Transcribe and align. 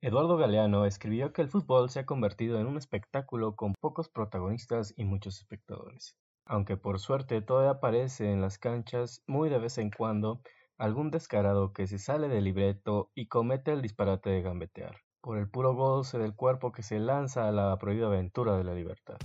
Eduardo 0.00 0.36
Galeano 0.36 0.84
escribió 0.84 1.32
que 1.32 1.42
el 1.42 1.48
fútbol 1.48 1.90
se 1.90 1.98
ha 1.98 2.06
convertido 2.06 2.60
en 2.60 2.68
un 2.68 2.76
espectáculo 2.76 3.56
con 3.56 3.74
pocos 3.80 4.08
protagonistas 4.08 4.94
y 4.96 5.04
muchos 5.04 5.38
espectadores. 5.38 6.16
Aunque 6.46 6.76
por 6.76 7.00
suerte 7.00 7.42
todavía 7.42 7.72
aparece 7.72 8.30
en 8.30 8.40
las 8.40 8.58
canchas 8.58 9.24
muy 9.26 9.48
de 9.50 9.58
vez 9.58 9.76
en 9.76 9.90
cuando 9.90 10.40
algún 10.76 11.10
descarado 11.10 11.72
que 11.72 11.88
se 11.88 11.98
sale 11.98 12.28
del 12.28 12.44
libreto 12.44 13.10
y 13.16 13.26
comete 13.26 13.72
el 13.72 13.82
disparate 13.82 14.30
de 14.30 14.42
gambetear, 14.42 14.98
por 15.20 15.36
el 15.36 15.50
puro 15.50 15.74
goce 15.74 16.18
del 16.18 16.36
cuerpo 16.36 16.70
que 16.70 16.84
se 16.84 17.00
lanza 17.00 17.48
a 17.48 17.52
la 17.52 17.76
prohibida 17.76 18.06
aventura 18.06 18.56
de 18.56 18.62
la 18.62 18.74
libertad. 18.74 19.16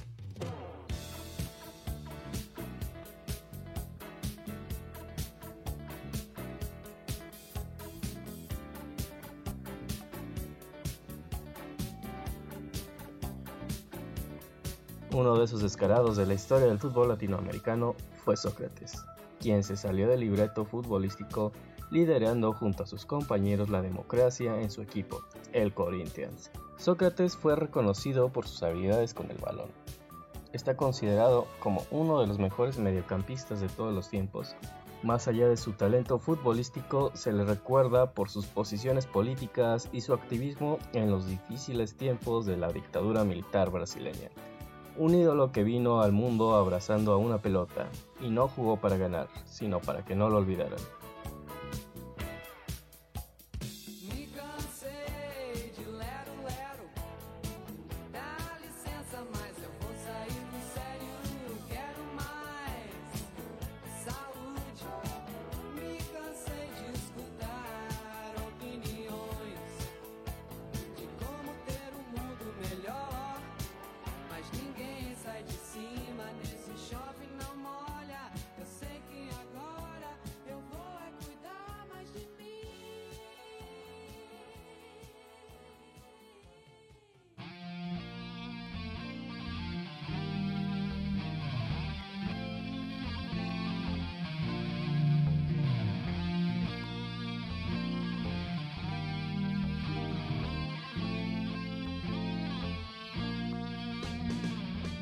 Uno 15.14 15.38
de 15.38 15.46
esos 15.46 15.62
descarados 15.62 16.18
de 16.18 16.26
la 16.26 16.34
historia 16.34 16.66
del 16.66 16.80
fútbol 16.80 17.10
latinoamericano 17.10 17.94
fue 18.26 18.36
Sócrates, 18.36 19.06
quien 19.40 19.64
se 19.64 19.78
salió 19.78 20.08
del 20.08 20.22
libreto 20.22 20.66
futbolístico 20.66 21.52
liderando 21.92 22.52
junto 22.52 22.82
a 22.82 22.88
sus 22.88 23.06
compañeros 23.06 23.70
la 23.70 23.84
democracia 23.84 24.60
en 24.60 24.72
su 24.72 24.82
equipo, 24.82 25.22
el 25.52 25.72
Corinthians. 25.72 26.50
Sócrates 26.78 27.38
fue 27.38 27.56
reconocido 27.56 28.30
por 28.30 28.48
sus 28.48 28.64
habilidades 28.64 29.14
con 29.14 29.30
el 29.30 29.38
balón. 29.38 29.70
Está 30.52 30.76
considerado 30.76 31.46
como 31.60 31.86
uno 31.92 32.20
de 32.20 32.26
los 32.26 32.40
mejores 32.40 32.80
mediocampistas 32.80 33.62
de 33.62 33.70
todos 33.70 33.94
los 33.94 34.10
tiempos. 34.10 34.56
Más 35.04 35.28
allá 35.28 35.48
de 35.48 35.58
su 35.58 35.74
talento 35.74 36.18
futbolístico, 36.18 37.12
se 37.14 37.32
le 37.34 37.46
recuerda 37.46 38.14
por 38.14 38.32
sus 38.32 38.48
posiciones 38.48 39.06
políticas 39.06 39.90
y 39.92 40.02
su 40.02 40.16
activismo 40.16 40.80
en 40.94 41.12
los 41.12 41.28
difíciles 41.28 41.96
tiempos 41.98 42.48
de 42.48 42.58
la 42.58 42.72
dictadura 42.72 43.24
militar 43.24 43.70
brasileña. 43.70 44.32
Un 44.96 45.16
ídolo 45.16 45.52
que 45.52 45.64
vino 45.64 46.02
al 46.02 46.12
mundo 46.12 46.56
abrazando 46.56 47.14
a 47.14 47.18
una 47.18 47.40
pelota 47.40 47.88
y 48.22 48.30
no 48.30 48.48
jugó 48.48 48.78
para 48.78 48.98
ganar, 48.98 49.28
sino 49.46 49.80
para 49.80 50.06
que 50.06 50.16
no 50.16 50.30
lo 50.30 50.38
olvidaran. 50.38 50.80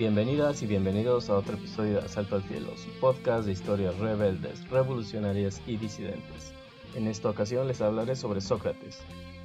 Bienvenidas 0.01 0.63
y 0.63 0.65
bienvenidos 0.65 1.29
a 1.29 1.37
otro 1.37 1.53
episodio 1.53 1.93
de 1.93 1.99
Asalto 1.99 2.35
al 2.35 2.41
Cielo, 2.41 2.75
su 2.75 2.89
podcast 2.99 3.45
de 3.45 3.51
historias 3.51 3.95
rebeldes, 3.99 4.67
revolucionarias 4.71 5.61
y 5.67 5.77
disidentes. 5.77 6.53
En 6.95 7.05
esta 7.05 7.29
ocasión 7.29 7.67
les 7.67 7.81
hablaré 7.81 8.15
sobre 8.15 8.41
Sócrates, 8.41 9.03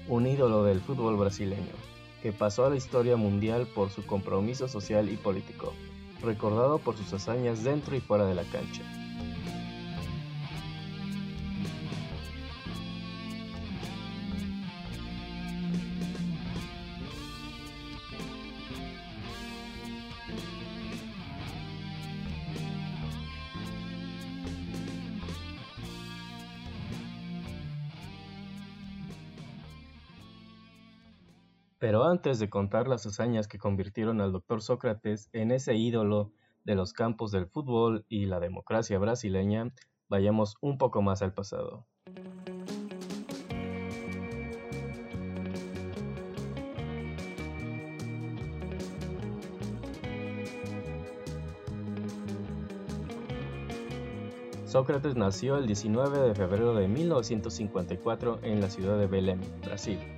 un 0.09 0.27
ídolo 0.27 0.65
del 0.65 0.81
fútbol 0.81 1.19
brasileño, 1.19 1.75
que 2.23 2.33
pasó 2.33 2.65
a 2.65 2.71
la 2.71 2.77
historia 2.77 3.19
mundial 3.19 3.69
por 3.75 3.91
su 3.91 4.07
compromiso 4.07 4.67
social 4.67 5.11
y 5.11 5.19
político, 5.19 5.75
recordado 6.23 6.79
por 6.79 6.97
sus 6.97 7.13
hazañas 7.13 7.63
dentro 7.63 7.95
y 7.95 8.01
fuera 8.01 8.25
de 8.25 8.37
la 8.37 8.45
cancha. 8.45 8.81
Pero 31.79 32.05
antes 32.05 32.39
de 32.39 32.49
contar 32.49 32.89
las 32.89 33.05
hazañas 33.05 33.49
que 33.49 33.59
convirtieron 33.59 34.21
al 34.21 34.33
Dr. 34.33 34.63
Sócrates 34.63 35.29
en 35.33 35.51
ese 35.51 35.75
ídolo 35.75 36.33
de 36.65 36.75
los 36.75 36.95
campos 36.95 37.31
del 37.33 37.47
fútbol 37.47 38.07
y 38.09 38.27
la 38.27 38.41
democracia 38.41 38.99
brasileña, 38.99 39.73
vayamos 40.09 40.57
un 40.61 40.79
poco 40.79 41.03
más 41.03 41.21
al 41.21 41.35
pasado. 41.35 41.87
Sócrates 54.65 55.15
nació 55.15 55.57
el 55.59 55.67
19 55.67 56.19
de 56.19 56.35
febrero 56.35 56.75
de 56.75 56.89
1954 56.89 58.41
en 58.43 58.61
la 58.61 58.69
ciudad 58.69 58.99
de 58.99 59.07
Belém, 59.07 59.41
Brasil. 59.63 60.16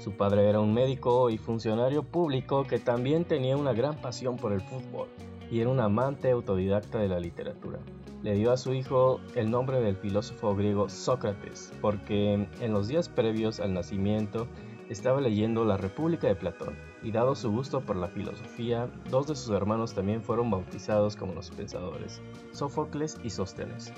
Su 0.00 0.12
padre 0.12 0.48
era 0.48 0.60
un 0.60 0.72
médico 0.72 1.28
y 1.28 1.36
funcionario 1.36 2.02
público 2.02 2.64
que 2.64 2.78
también 2.78 3.26
tenía 3.26 3.58
una 3.58 3.74
gran 3.74 4.00
pasión 4.00 4.38
por 4.38 4.54
el 4.54 4.62
fútbol 4.62 5.08
y 5.50 5.60
era 5.60 5.68
un 5.68 5.78
amante 5.78 6.30
autodidacta 6.30 6.98
de 6.98 7.08
la 7.08 7.20
literatura. 7.20 7.80
Le 8.22 8.32
dio 8.32 8.50
a 8.50 8.56
su 8.56 8.72
hijo 8.72 9.20
el 9.34 9.50
nombre 9.50 9.78
del 9.82 9.96
filósofo 9.96 10.56
griego 10.56 10.88
Sócrates 10.88 11.74
porque 11.82 12.48
en 12.60 12.72
los 12.72 12.88
días 12.88 13.10
previos 13.10 13.60
al 13.60 13.74
nacimiento 13.74 14.46
estaba 14.88 15.20
leyendo 15.20 15.66
La 15.66 15.76
República 15.76 16.28
de 16.28 16.34
Platón 16.34 16.78
y 17.02 17.12
dado 17.12 17.34
su 17.34 17.50
gusto 17.50 17.82
por 17.82 17.96
la 17.96 18.08
filosofía, 18.08 18.88
dos 19.10 19.26
de 19.26 19.36
sus 19.36 19.54
hermanos 19.54 19.92
también 19.92 20.22
fueron 20.22 20.50
bautizados 20.50 21.14
como 21.14 21.34
los 21.34 21.50
pensadores, 21.50 22.22
Sófocles 22.52 23.18
y 23.22 23.28
Sóstenes. 23.28 23.92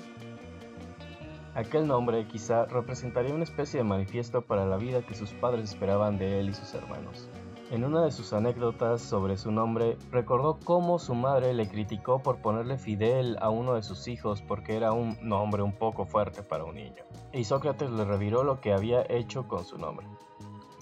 Aquel 1.55 1.85
nombre 1.85 2.25
quizá 2.27 2.65
representaría 2.65 3.31
una 3.31 3.43
especie 3.43 3.77
de 3.77 3.83
manifiesto 3.83 4.41
para 4.41 4.65
la 4.65 4.77
vida 4.77 5.05
que 5.05 5.13
sus 5.13 5.33
padres 5.33 5.69
esperaban 5.69 6.17
de 6.17 6.39
él 6.39 6.49
y 6.49 6.53
sus 6.53 6.73
hermanos. 6.73 7.29
En 7.69 7.83
una 7.83 8.03
de 8.03 8.11
sus 8.11 8.33
anécdotas 8.33 9.03
sobre 9.03 9.37
su 9.37 9.51
nombre, 9.51 9.95
recordó 10.09 10.57
cómo 10.63 10.97
su 10.97 11.13
madre 11.13 11.53
le 11.53 11.67
criticó 11.67 12.23
por 12.23 12.37
ponerle 12.41 12.79
Fidel 12.79 13.37
a 13.39 13.51
uno 13.51 13.75
de 13.75 13.83
sus 13.83 14.07
hijos 14.07 14.41
porque 14.41 14.75
era 14.75 14.93
un 14.93 15.15
nombre 15.21 15.61
un 15.61 15.73
poco 15.73 16.05
fuerte 16.05 16.41
para 16.41 16.63
un 16.63 16.73
niño. 16.73 17.03
Y 17.31 17.43
Sócrates 17.43 17.91
le 17.91 18.03
reviró 18.03 18.43
lo 18.43 18.59
que 18.59 18.73
había 18.73 19.05
hecho 19.07 19.47
con 19.47 19.63
su 19.63 19.77
nombre. 19.77 20.07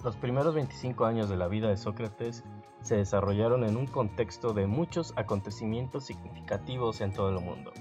Los 0.05 0.15
primeros 0.15 0.55
25 0.55 1.03
años 1.03 1.27
de 1.27 1.35
la 1.35 1.49
vida 1.49 1.67
de 1.67 1.75
Sócrates 1.75 2.45
se 2.81 2.95
desarrollaron 2.95 3.65
en 3.65 3.75
un 3.75 3.87
contexto 3.87 4.53
de 4.53 4.67
muchos 4.67 5.13
acontecimientos 5.17 6.05
significativos 6.05 7.01
en 7.01 7.11
todo 7.11 7.29
el 7.29 7.43
mundo 7.43 7.73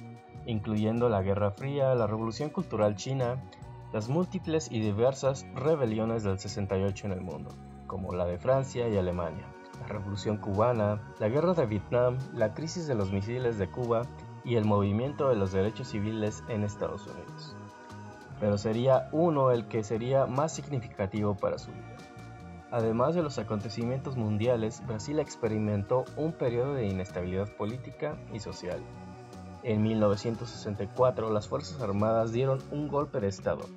incluyendo 0.50 1.08
la 1.08 1.22
Guerra 1.22 1.52
Fría, 1.52 1.94
la 1.94 2.06
Revolución 2.06 2.50
Cultural 2.50 2.96
China, 2.96 3.42
las 3.92 4.08
múltiples 4.08 4.70
y 4.70 4.80
diversas 4.80 5.46
rebeliones 5.54 6.22
del 6.22 6.38
68 6.38 7.06
en 7.06 7.12
el 7.12 7.20
mundo, 7.20 7.50
como 7.86 8.12
la 8.14 8.26
de 8.26 8.38
Francia 8.38 8.88
y 8.88 8.97
Alemania, 8.97 9.47
la 9.80 9.86
Revolución 9.86 10.36
Cubana, 10.36 11.00
la 11.18 11.28
Guerra 11.28 11.54
de 11.54 11.66
Vietnam, 11.66 12.18
la 12.34 12.54
crisis 12.54 12.86
de 12.86 12.94
los 12.94 13.12
misiles 13.12 13.58
de 13.58 13.70
Cuba 13.70 14.02
y 14.44 14.56
el 14.56 14.64
movimiento 14.64 15.28
de 15.28 15.36
los 15.36 15.52
derechos 15.52 15.88
civiles 15.88 16.42
en 16.48 16.64
Estados 16.64 17.06
Unidos. 17.06 17.56
Pero 18.38 18.58
sería 18.58 19.08
uno 19.12 19.50
el 19.50 19.66
que 19.66 19.82
sería 19.84 20.26
más 20.26 20.53
significativo 20.53 21.36
para 21.36 21.58
su 21.58 21.70
vida. 21.72 21.96
Además 22.70 23.16
de 23.16 23.22
los 23.22 23.38
acontecimientos 23.38 24.16
mundiales, 24.16 24.86
Brasil 24.86 25.18
experimentó 25.18 26.04
un 26.16 26.32
periodo 26.32 26.74
de 26.74 26.86
inestabilidad 26.86 27.48
política 27.56 28.16
y 28.32 28.38
social, 28.38 28.80
en 29.62 29.83
1964 29.83 31.30
las 31.30 31.48
Fuerzas 31.48 31.80
Armadas 31.80 32.33
dieron 32.33 32.60
un 32.71 32.89
golpe 32.89 33.21
de 33.21 33.28
Estado 33.28 33.68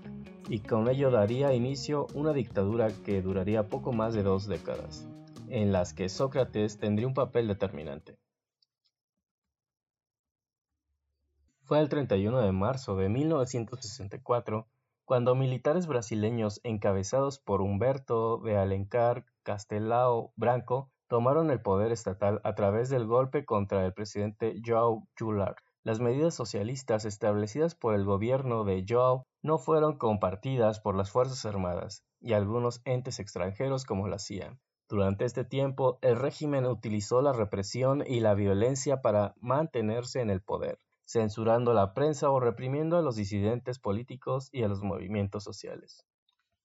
y 0.50 0.60
con 0.60 0.88
ello 0.90 1.12
daría 1.12 1.54
inicio 1.54 2.08
una 2.14 2.34
dictadura 2.34 2.90
que 3.06 3.22
duraría 3.22 3.70
poco 3.70 3.94
más 3.94 4.14
de 4.14 4.24
dos 4.24 4.48
décadas, 4.48 5.08
en 5.48 5.72
las 5.72 5.94
que 5.94 6.10
Sócrates 6.10 6.78
tendría 6.78 7.08
un 7.08 7.14
papel 7.14 7.48
determinante. 7.48 8.18
Fue 11.64 11.80
el 11.80 11.90
31 11.90 12.42
de 12.42 12.52
marzo 12.52 12.96
de 12.98 13.10
1964 13.10 14.68
Cuando 15.06 15.36
militares 15.36 15.86
brasileños 15.88 16.62
encabezados 16.64 17.40
por 17.40 17.62
Humberto 17.62 18.38
de 18.38 18.58
Alencar 18.58 19.26
Castelao 19.44 20.34
Branco 20.36 20.92
tomaron 21.08 21.52
el 21.52 21.62
poder 21.62 21.92
estatal 21.92 22.42
a 22.44 22.56
través 22.56 22.90
del 22.90 23.06
golpe 23.06 23.46
contra 23.46 23.86
el 23.86 23.94
presidente 23.94 24.56
João 24.62 25.08
Goulart, 25.20 25.60
las 25.84 26.00
medidas 26.00 26.34
socialistas 26.34 27.04
establecidas 27.04 27.76
por 27.76 27.94
el 27.94 28.06
gobierno 28.06 28.64
de 28.64 28.86
João 28.86 29.24
no 29.42 29.58
fueron 29.58 29.98
compartidas 29.98 30.80
por 30.80 30.96
las 30.96 31.12
Fuerzas 31.12 31.46
Armadas 31.46 32.06
y 32.22 32.32
algunos 32.34 32.82
entes 32.86 33.20
extranjeros 33.20 33.86
como 33.86 34.08
la 34.08 34.18
CIA. 34.18 34.58
Durante 34.88 35.26
este 35.26 35.44
tiempo, 35.44 36.00
el 36.02 36.16
régimen 36.16 36.66
utilizó 36.66 37.22
la 37.22 37.34
represión 37.34 38.04
y 38.08 38.22
la 38.22 38.34
violencia 38.34 39.02
para 39.02 39.34
mantenerse 39.42 40.22
en 40.22 40.30
el 40.30 40.42
poder, 40.42 40.78
censurando 41.06 41.74
la 41.74 41.94
prensa 41.94 42.30
o 42.30 42.40
reprimiendo 42.40 42.98
a 42.98 43.02
los 43.02 43.18
disidentes 43.18 43.80
políticos 43.80 44.50
y 44.54 44.64
a 44.64 44.70
los 44.70 44.84
movimientos 44.84 45.44
sociales. 45.44 46.06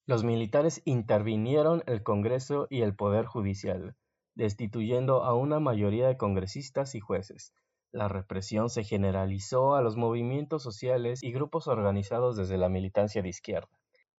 Los 0.07 0.25
militares 0.25 0.81
intervinieron 0.85 1.83
el 1.87 2.03
Congreso 2.03 2.67
y 2.71 2.83
el 2.83 2.95
Poder 2.95 3.27
Judicial, 3.27 3.97
destituyendo 4.37 5.25
a 5.25 5.35
una 5.35 5.59
mayoría 5.59 6.07
de 6.07 6.17
congresistas 6.17 6.95
y 6.95 7.01
jueces. 7.01 7.53
La 7.91 8.07
represión 8.07 8.69
se 8.69 8.85
generalizó 8.85 9.75
a 9.75 9.81
los 9.81 9.97
movimientos 9.97 10.63
sociales 10.63 11.23
y 11.23 11.33
grupos 11.33 11.69
organizados 11.69 12.37
desde 12.37 12.59
la 12.59 12.69
militancia 12.69 13.23
de 13.23 13.31
izquierda. 13.31 13.71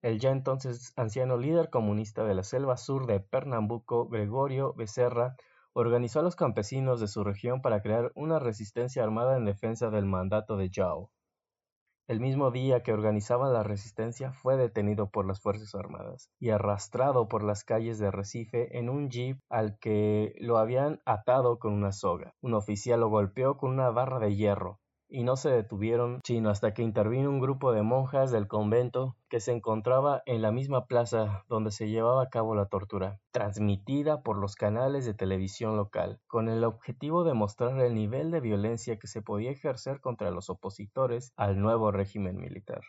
El 0.01 0.19
ya 0.19 0.31
entonces 0.31 0.91
anciano 0.95 1.37
líder 1.37 1.69
comunista 1.69 2.23
de 2.23 2.33
la 2.33 2.43
selva 2.43 2.77
sur 2.77 3.05
de 3.05 3.19
Pernambuco, 3.19 4.07
Gregorio 4.07 4.73
Becerra, 4.73 5.35
organizó 5.73 6.19
a 6.19 6.23
los 6.23 6.35
campesinos 6.35 6.99
de 6.99 7.07
su 7.07 7.23
región 7.23 7.61
para 7.61 7.81
crear 7.81 8.11
una 8.15 8.39
resistencia 8.39 9.03
armada 9.03 9.37
en 9.37 9.45
defensa 9.45 9.91
del 9.91 10.05
mandato 10.05 10.57
de 10.57 10.71
João. 10.71 11.09
El 12.09 12.21
mismo 12.21 12.49
día 12.49 12.81
que 12.81 12.91
organizaba 12.91 13.49
la 13.49 13.61
resistencia 13.61 14.33
fue 14.33 14.57
detenido 14.57 15.11
por 15.11 15.27
las 15.27 15.41
Fuerzas 15.41 15.75
Armadas 15.75 16.31
y 16.39 16.49
arrastrado 16.49 17.27
por 17.27 17.43
las 17.43 17.63
calles 17.63 17.99
de 17.99 18.09
Recife 18.09 18.79
en 18.79 18.89
un 18.89 19.11
jeep 19.11 19.37
al 19.47 19.77
que 19.77 20.33
lo 20.39 20.57
habían 20.57 21.03
atado 21.05 21.59
con 21.59 21.71
una 21.71 21.91
soga. 21.91 22.33
Un 22.41 22.55
oficial 22.55 23.01
lo 23.01 23.09
golpeó 23.09 23.57
con 23.57 23.69
una 23.69 23.91
barra 23.91 24.17
de 24.17 24.35
hierro, 24.35 24.79
y 25.09 25.23
no 25.23 25.35
se 25.35 25.49
detuvieron 25.49 26.21
sino 26.23 26.49
hasta 26.49 26.73
que 26.73 26.83
intervino 26.83 27.29
un 27.29 27.39
grupo 27.39 27.71
de 27.71 27.81
monjas 27.81 28.31
del 28.31 28.47
convento 28.47 29.15
que 29.27 29.39
se 29.39 29.51
encontraba 29.51 30.21
en 30.25 30.41
la 30.41 30.51
misma 30.51 30.85
plaza 30.85 31.43
donde 31.49 31.71
se 31.71 31.89
llevaba 31.89 32.23
a 32.23 32.29
cabo 32.29 32.55
la 32.55 32.67
tortura, 32.67 33.19
transmitida 33.31 34.21
por 34.21 34.37
los 34.37 34.55
canales 34.55 35.05
de 35.05 35.13
televisión 35.13 35.75
local, 35.75 36.19
con 36.27 36.47
el 36.47 36.63
objetivo 36.63 37.23
de 37.23 37.33
mostrar 37.33 37.79
el 37.81 37.95
nivel 37.95 38.31
de 38.31 38.39
violencia 38.39 38.99
que 38.99 39.07
se 39.07 39.21
podía 39.21 39.51
ejercer 39.51 39.99
contra 39.99 40.31
los 40.31 40.49
opositores 40.49 41.33
al 41.35 41.59
nuevo 41.59 41.91
régimen 41.91 42.37
militar. 42.37 42.81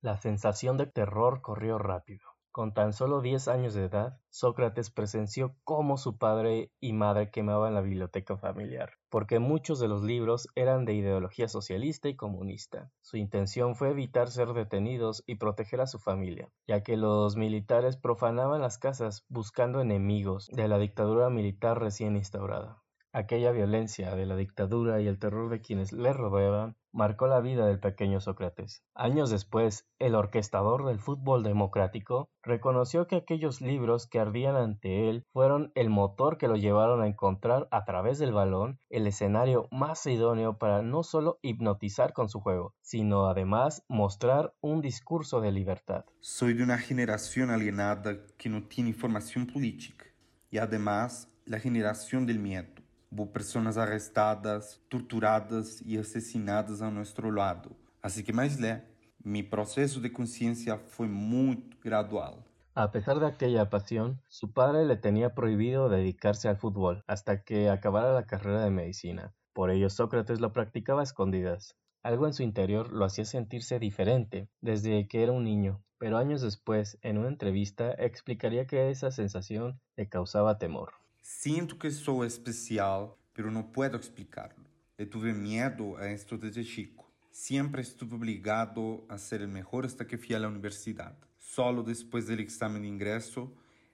La 0.00 0.16
sensación 0.16 0.76
de 0.76 0.86
terror 0.86 1.40
corrió 1.42 1.78
rápido. 1.78 2.37
Con 2.50 2.72
tan 2.72 2.92
solo 2.92 3.20
diez 3.20 3.46
años 3.46 3.74
de 3.74 3.84
edad, 3.84 4.20
Sócrates 4.30 4.90
presenció 4.90 5.54
cómo 5.64 5.96
su 5.98 6.16
padre 6.16 6.72
y 6.80 6.92
madre 6.92 7.30
quemaban 7.30 7.74
la 7.74 7.82
biblioteca 7.82 8.36
familiar, 8.36 8.94
porque 9.10 9.38
muchos 9.38 9.78
de 9.78 9.88
los 9.88 10.02
libros 10.02 10.48
eran 10.54 10.84
de 10.84 10.94
ideología 10.94 11.46
socialista 11.48 12.08
y 12.08 12.16
comunista. 12.16 12.90
Su 13.00 13.16
intención 13.16 13.76
fue 13.76 13.90
evitar 13.90 14.28
ser 14.30 14.54
detenidos 14.54 15.22
y 15.26 15.36
proteger 15.36 15.82
a 15.82 15.86
su 15.86 15.98
familia, 15.98 16.50
ya 16.66 16.82
que 16.82 16.96
los 16.96 17.36
militares 17.36 17.96
profanaban 17.96 18.62
las 18.62 18.78
casas 18.78 19.24
buscando 19.28 19.80
enemigos 19.80 20.48
de 20.48 20.68
la 20.68 20.78
dictadura 20.78 21.30
militar 21.30 21.78
recién 21.78 22.16
instaurada. 22.16 22.82
Aquella 23.18 23.50
violencia 23.50 24.14
de 24.14 24.26
la 24.26 24.36
dictadura 24.36 25.00
y 25.00 25.08
el 25.08 25.18
terror 25.18 25.50
de 25.50 25.60
quienes 25.60 25.92
le 25.92 26.12
rodeaban 26.12 26.76
marcó 26.92 27.26
la 27.26 27.40
vida 27.40 27.66
del 27.66 27.80
pequeño 27.80 28.20
Sócrates. 28.20 28.84
Años 28.94 29.28
después, 29.28 29.88
el 29.98 30.14
orquestador 30.14 30.86
del 30.86 31.00
fútbol 31.00 31.42
democrático 31.42 32.30
reconoció 32.44 33.08
que 33.08 33.16
aquellos 33.16 33.60
libros 33.60 34.06
que 34.06 34.20
ardían 34.20 34.54
ante 34.54 35.10
él 35.10 35.24
fueron 35.32 35.72
el 35.74 35.90
motor 35.90 36.38
que 36.38 36.46
lo 36.46 36.54
llevaron 36.54 37.02
a 37.02 37.08
encontrar 37.08 37.66
a 37.72 37.84
través 37.84 38.20
del 38.20 38.32
balón 38.32 38.78
el 38.88 39.04
escenario 39.08 39.66
más 39.72 40.06
idóneo 40.06 40.56
para 40.56 40.82
no 40.82 41.02
solo 41.02 41.40
hipnotizar 41.42 42.12
con 42.12 42.28
su 42.28 42.38
juego, 42.38 42.76
sino 42.82 43.26
además 43.26 43.84
mostrar 43.88 44.54
un 44.60 44.80
discurso 44.80 45.40
de 45.40 45.50
libertad. 45.50 46.04
Soy 46.20 46.54
de 46.54 46.62
una 46.62 46.78
generación 46.78 47.50
alienada 47.50 48.16
que 48.36 48.48
no 48.48 48.62
tiene 48.62 48.92
formación 48.92 49.44
política 49.44 50.04
y 50.52 50.58
además 50.58 51.28
la 51.46 51.58
generación 51.58 52.24
del 52.24 52.38
miedo. 52.38 52.77
Hubo 53.10 53.32
personas 53.32 53.76
arrestadas, 53.76 54.80
torturadas 54.88 55.80
y 55.82 55.98
asesinadas 55.98 56.82
a 56.82 56.90
nuestro 56.90 57.32
lado. 57.32 57.70
Así 58.02 58.22
que 58.22 58.32
más 58.32 58.60
lé, 58.60 58.84
mi 59.22 59.42
proceso 59.42 60.00
de 60.00 60.12
conciencia 60.12 60.78
fue 60.78 61.08
muy 61.08 61.68
gradual. 61.82 62.44
A 62.74 62.92
pesar 62.92 63.18
de 63.18 63.26
aquella 63.26 63.70
pasión, 63.70 64.20
su 64.28 64.52
padre 64.52 64.86
le 64.86 64.96
tenía 64.96 65.34
prohibido 65.34 65.88
dedicarse 65.88 66.48
al 66.48 66.58
fútbol 66.58 67.02
hasta 67.06 67.42
que 67.42 67.70
acabara 67.70 68.12
la 68.12 68.26
carrera 68.26 68.62
de 68.62 68.70
medicina. 68.70 69.34
Por 69.52 69.70
ello 69.70 69.90
Sócrates 69.90 70.40
lo 70.40 70.52
practicaba 70.52 71.00
a 71.00 71.04
escondidas. 71.04 71.76
Algo 72.04 72.26
en 72.26 72.34
su 72.34 72.44
interior 72.44 72.92
lo 72.92 73.04
hacía 73.04 73.24
sentirse 73.24 73.80
diferente 73.80 74.48
desde 74.60 75.08
que 75.08 75.24
era 75.24 75.32
un 75.32 75.42
niño, 75.42 75.82
pero 75.98 76.16
años 76.16 76.40
después, 76.40 76.98
en 77.02 77.18
una 77.18 77.28
entrevista, 77.28 77.90
explicaría 77.90 78.68
que 78.68 78.90
esa 78.90 79.10
sensación 79.10 79.80
le 79.96 80.08
causaba 80.08 80.58
temor. 80.58 80.92
Sinto 81.30 81.76
que 81.76 81.90
sou 81.90 82.24
especial, 82.24 83.18
pero 83.34 83.50
não 83.50 83.62
puedo 83.62 83.98
explicarlo. 83.98 84.64
Le 84.98 85.04
tuve 85.04 85.34
miedo 85.34 85.94
a 85.98 86.10
esto 86.10 86.38
desde 86.38 86.64
chico. 86.64 87.06
Siempre 87.30 87.82
estuve 87.82 88.14
obligado 88.14 89.04
a 89.10 89.18
ser 89.18 89.42
el 89.42 89.48
mejor 89.48 89.84
hasta 89.84 90.06
que 90.06 90.16
fui 90.16 90.34
a 90.34 90.38
la 90.38 90.48
universidad. 90.48 91.14
Solo 91.36 91.82
después 91.82 92.26
del 92.26 92.40
examen 92.40 92.80
de 92.80 92.88
ingreso 92.88 93.52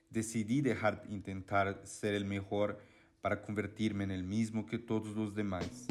decidí 0.09 0.61
dejar 0.61 1.03
de 1.03 1.13
intentar 1.13 1.81
ser 1.83 2.13
el 2.13 2.23
mejor 2.23 2.79
para 3.21 3.41
convertirme 3.41 4.05
en 4.05 4.11
el 4.11 4.23
mismo 4.23 4.65
que 4.65 4.79
todos 4.79 5.13
los 5.13 5.35
demás. 5.35 5.87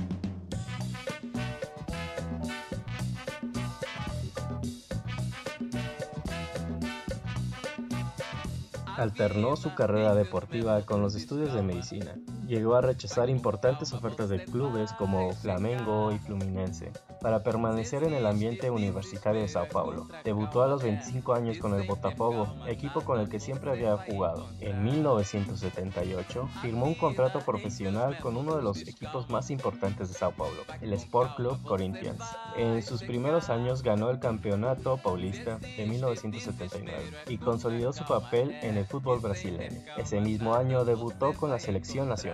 Alternó 8.97 9.57
su 9.57 9.75
carrera 9.75 10.15
deportiva 10.15 10.81
con 10.83 11.03
los 11.03 11.15
estudios 11.15 11.53
de 11.53 11.63
medicina. 11.63 12.15
Llegó 12.47 12.75
a 12.75 12.83
rechazar 12.83 13.31
importantes 13.31 13.93
ofertas 13.93 14.29
de 14.29 14.45
clubes 14.45 14.93
como 14.93 15.33
Flamengo 15.33 16.13
y 16.13 16.19
Fluminense 16.19 16.93
para 17.21 17.43
permanecer 17.43 18.05
en 18.05 18.13
el 18.13 18.27
ambiente 18.27 18.71
universitario 18.71 19.41
de 19.41 19.49
Sao 19.49 19.67
Paulo. 19.69 20.09
Debutó 20.25 20.63
a 20.63 20.69
los 20.69 20.83
25 20.83 21.33
años 21.33 21.59
con 21.59 21.73
el 21.75 21.87
Botafogo, 21.87 22.55
equipo 22.67 23.01
con 23.01 23.19
el 23.19 23.31
que 23.31 23.41
siempre 23.41 23.71
había 23.71 23.97
jugado. 23.97 24.47
En 24.61 24.85
1978 24.85 26.49
firmó 26.61 26.85
un 26.85 26.95
contrato 26.95 27.41
profesional 27.41 28.19
con 28.19 28.37
uno 28.37 28.57
de 28.57 28.63
los 28.63 28.83
equipos 28.83 29.31
más 29.31 29.51
importantes 29.51 30.09
de 30.09 30.15
Sao 30.15 30.33
Paulo, 30.33 30.63
el 30.83 30.93
Sport 30.93 31.37
Club 31.37 31.63
Corinthians. 31.63 32.23
En 32.57 32.83
sus 32.83 33.03
primeros 33.03 33.49
años 33.49 33.83
ganó 33.83 34.11
el 34.11 34.19
Campeonato 34.19 34.99
Paulista 34.99 35.57
de 35.59 35.87
1979 35.87 37.03
y 37.29 37.39
consolidó 37.39 37.93
su 37.93 38.05
papel 38.05 38.51
en 38.63 38.77
el 38.77 38.85
fútbol 38.85 39.21
brasileño. 39.21 39.81
Ese 39.97 40.21
mismo 40.21 40.55
año 40.55 40.85
debutó 40.85 41.33
con 41.33 41.51
la 41.51 41.59
selección 41.59 42.09
nacional. 42.09 42.34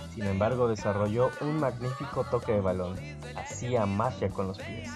Sin 0.13 0.25
embargo, 0.25 0.67
desarrolló 0.67 1.31
un 1.39 1.59
magnífico 1.59 2.25
toque 2.25 2.51
de 2.51 2.61
balón. 2.61 2.97
Hacía 3.35 3.85
magia 3.85 4.29
con 4.29 4.47
los 4.47 4.57
pies. 4.57 4.89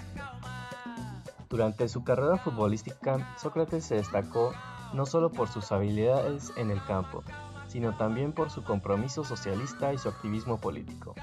Durante 1.49 1.87
su 1.87 2.03
carrera 2.03 2.37
futbolística, 2.37 3.35
Sócrates 3.37 3.85
se 3.85 3.95
destacó 3.95 4.53
no 4.93 5.05
solo 5.05 5.31
por 5.31 5.47
sus 5.47 5.71
habilidades 5.71 6.51
en 6.57 6.69
el 6.69 6.83
campo, 6.83 7.23
sino 7.67 7.95
también 7.95 8.33
por 8.33 8.49
su 8.49 8.63
compromiso 8.63 9.23
socialista 9.23 9.93
y 9.93 9.97
su 9.97 10.09
activismo 10.09 10.57
político. 10.57 11.15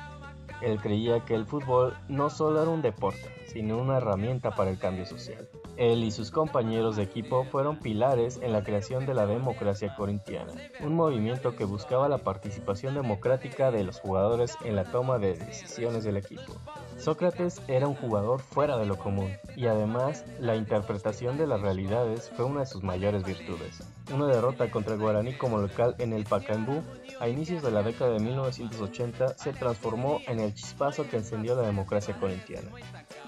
Él 0.62 0.80
creía 0.80 1.24
que 1.24 1.34
el 1.34 1.44
fútbol 1.44 1.94
no 2.08 2.30
solo 2.30 2.62
era 2.62 2.70
un 2.70 2.82
deporte, 2.82 3.44
sino 3.46 3.78
una 3.78 3.98
herramienta 3.98 4.52
para 4.52 4.70
el 4.70 4.78
cambio 4.78 5.04
social. 5.04 5.48
Él 5.82 6.04
y 6.04 6.12
sus 6.12 6.30
compañeros 6.30 6.94
de 6.94 7.02
equipo 7.02 7.42
fueron 7.42 7.80
pilares 7.80 8.38
en 8.40 8.52
la 8.52 8.62
creación 8.62 9.04
de 9.04 9.14
la 9.14 9.26
democracia 9.26 9.96
corintiana, 9.96 10.52
un 10.78 10.94
movimiento 10.94 11.56
que 11.56 11.64
buscaba 11.64 12.08
la 12.08 12.18
participación 12.18 12.94
democrática 12.94 13.72
de 13.72 13.82
los 13.82 13.98
jugadores 13.98 14.56
en 14.64 14.76
la 14.76 14.84
toma 14.84 15.18
de 15.18 15.34
decisiones 15.34 16.04
del 16.04 16.18
equipo. 16.18 16.54
Sócrates 16.98 17.60
era 17.66 17.88
un 17.88 17.96
jugador 17.96 18.42
fuera 18.42 18.78
de 18.78 18.86
lo 18.86 18.96
común 18.96 19.32
y 19.56 19.66
además 19.66 20.24
la 20.38 20.54
interpretación 20.54 21.36
de 21.36 21.48
las 21.48 21.60
realidades 21.60 22.30
fue 22.36 22.44
una 22.44 22.60
de 22.60 22.66
sus 22.66 22.84
mayores 22.84 23.24
virtudes. 23.24 23.82
Una 24.14 24.26
derrota 24.26 24.70
contra 24.70 24.94
el 24.94 25.00
Guaraní 25.00 25.32
como 25.32 25.58
local 25.58 25.96
en 25.98 26.12
el 26.12 26.24
Pacaembu 26.24 26.80
a 27.18 27.28
inicios 27.28 27.60
de 27.62 27.72
la 27.72 27.82
década 27.82 28.12
de 28.12 28.20
1980 28.20 29.36
se 29.36 29.52
transformó 29.52 30.20
en 30.28 30.38
el 30.38 30.54
chispazo 30.54 31.08
que 31.08 31.16
encendió 31.16 31.56
la 31.56 31.62
democracia 31.62 32.14
corintiana. 32.20 32.68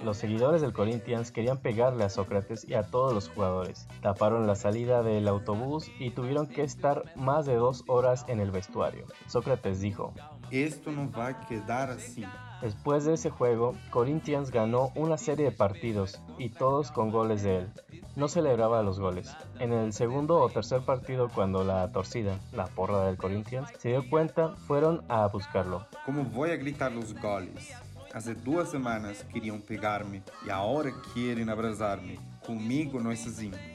Los 0.04 0.18
seguidores 0.18 0.60
del 0.60 0.72
Corinthians 0.72 1.32
querían 1.32 1.58
pegarle 1.58 2.04
a 2.04 2.10
Sócrates 2.10 2.43
y 2.66 2.74
a 2.74 2.82
todos 2.82 3.12
los 3.12 3.28
jugadores. 3.28 3.86
Taparon 4.02 4.46
la 4.46 4.54
salida 4.54 5.02
del 5.02 5.28
autobús 5.28 5.90
y 5.98 6.10
tuvieron 6.10 6.46
que 6.46 6.62
estar 6.62 7.02
más 7.16 7.46
de 7.46 7.54
dos 7.54 7.84
horas 7.86 8.24
en 8.28 8.40
el 8.40 8.50
vestuario. 8.50 9.06
Sócrates 9.26 9.80
dijo, 9.80 10.12
Esto 10.50 10.90
no 10.90 11.10
va 11.10 11.28
a 11.28 11.46
quedar 11.46 11.90
así. 11.90 12.24
Después 12.60 13.04
de 13.04 13.14
ese 13.14 13.30
juego, 13.30 13.74
Corinthians 13.90 14.50
ganó 14.50 14.90
una 14.94 15.18
serie 15.18 15.46
de 15.46 15.52
partidos 15.52 16.20
y 16.38 16.48
todos 16.48 16.90
con 16.90 17.10
goles 17.10 17.42
de 17.42 17.58
él. 17.58 17.72
No 18.16 18.28
celebraba 18.28 18.82
los 18.82 19.00
goles. 19.00 19.36
En 19.58 19.72
el 19.72 19.92
segundo 19.92 20.40
o 20.40 20.48
tercer 20.48 20.82
partido, 20.82 21.28
cuando 21.28 21.64
la 21.64 21.90
torcida, 21.92 22.38
la 22.52 22.66
porra 22.66 23.06
del 23.06 23.16
Corinthians, 23.16 23.68
se 23.78 23.90
dio 23.90 24.08
cuenta, 24.08 24.54
fueron 24.66 25.02
a 25.08 25.26
buscarlo. 25.26 25.86
¿Cómo 26.06 26.24
voy 26.24 26.50
a 26.50 26.56
gritar 26.56 26.92
los 26.92 27.12
goles? 27.20 27.74
Hace 28.14 28.34
duas 28.34 28.70
semanas 28.70 29.26
querían 29.32 29.60
pegarme 29.60 30.22
y 30.46 30.50
ahora 30.50 30.92
quieren 31.12 31.50
abrazarme. 31.50 32.18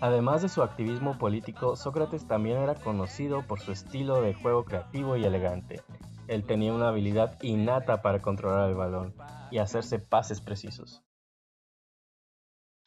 Además 0.01 0.41
de 0.41 0.49
su 0.49 0.61
activismo 0.61 1.17
político, 1.17 1.75
Sócrates 1.75 2.27
también 2.27 2.57
era 2.57 2.75
conocido 2.75 3.45
por 3.45 3.59
su 3.59 3.71
estilo 3.71 4.21
de 4.21 4.33
juego 4.33 4.65
creativo 4.65 5.17
y 5.17 5.25
elegante. 5.25 5.81
Él 6.27 6.43
tenía 6.45 6.73
una 6.73 6.89
habilidad 6.89 7.41
innata 7.41 8.01
para 8.01 8.21
controlar 8.21 8.69
el 8.69 8.75
balón 8.75 9.13
y 9.51 9.57
hacerse 9.57 9.99
pases 9.99 10.41
precisos. 10.41 11.01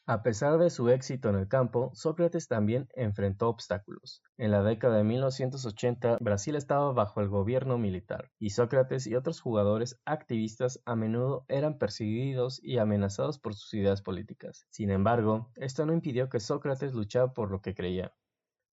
A 0.05 0.21
pesar 0.21 0.57
de 0.57 0.69
su 0.69 0.89
éxito 0.89 1.29
en 1.29 1.35
el 1.35 1.47
campo, 1.47 1.89
Sócrates 1.93 2.49
también 2.49 2.89
enfrentó 2.93 3.47
obstáculos. 3.47 4.21
En 4.37 4.51
la 4.51 4.61
década 4.61 4.97
de 4.97 5.05
1980, 5.05 6.17
Brasil 6.19 6.57
estaba 6.57 6.91
bajo 6.91 7.21
el 7.21 7.29
gobierno 7.29 7.77
militar, 7.77 8.29
y 8.37 8.49
Sócrates 8.49 9.07
y 9.07 9.15
otros 9.15 9.39
jugadores 9.39 10.01
activistas 10.03 10.81
a 10.83 10.97
menudo 10.97 11.45
eran 11.47 11.77
perseguidos 11.77 12.59
y 12.61 12.79
amenazados 12.79 13.39
por 13.39 13.55
sus 13.55 13.73
ideas 13.75 14.01
políticas. 14.01 14.67
Sin 14.71 14.89
embargo, 14.89 15.53
esto 15.55 15.85
no 15.85 15.93
impidió 15.93 16.27
que 16.27 16.41
Sócrates 16.41 16.93
luchara 16.93 17.31
por 17.31 17.49
lo 17.49 17.61
que 17.61 17.73
creía. 17.73 18.13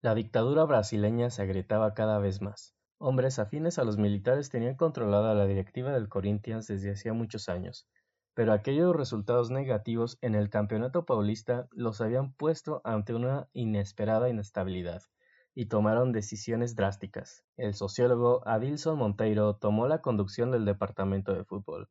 La 0.02 0.16
dictadura 0.16 0.64
brasileña 0.64 1.30
se 1.30 1.42
agrietaba 1.42 1.94
cada 1.94 2.18
vez 2.18 2.42
más. 2.42 2.74
Hombres 2.98 3.38
afines 3.38 3.78
a 3.78 3.84
los 3.84 3.98
militares 3.98 4.50
tenían 4.50 4.74
controlada 4.74 5.32
la 5.34 5.46
directiva 5.46 5.92
del 5.92 6.08
Corinthians 6.08 6.66
desde 6.66 6.90
hacía 6.90 7.12
muchos 7.12 7.48
años, 7.48 7.86
pero 8.34 8.52
aquellos 8.52 8.94
resultados 8.94 9.50
negativos 9.50 10.18
en 10.20 10.34
el 10.34 10.50
Campeonato 10.50 11.04
Paulista 11.04 11.68
los 11.72 12.00
habían 12.00 12.32
puesto 12.32 12.80
ante 12.84 13.14
una 13.14 13.48
inesperada 13.52 14.28
inestabilidad 14.28 15.02
y 15.54 15.66
tomaron 15.66 16.12
decisiones 16.12 16.74
drásticas. 16.76 17.44
El 17.56 17.74
sociólogo 17.74 18.46
Adilson 18.46 18.98
Monteiro 18.98 19.56
tomó 19.56 19.88
la 19.88 20.00
conducción 20.00 20.50
del 20.50 20.64
departamento 20.64 21.34
de 21.34 21.44
fútbol 21.44 21.88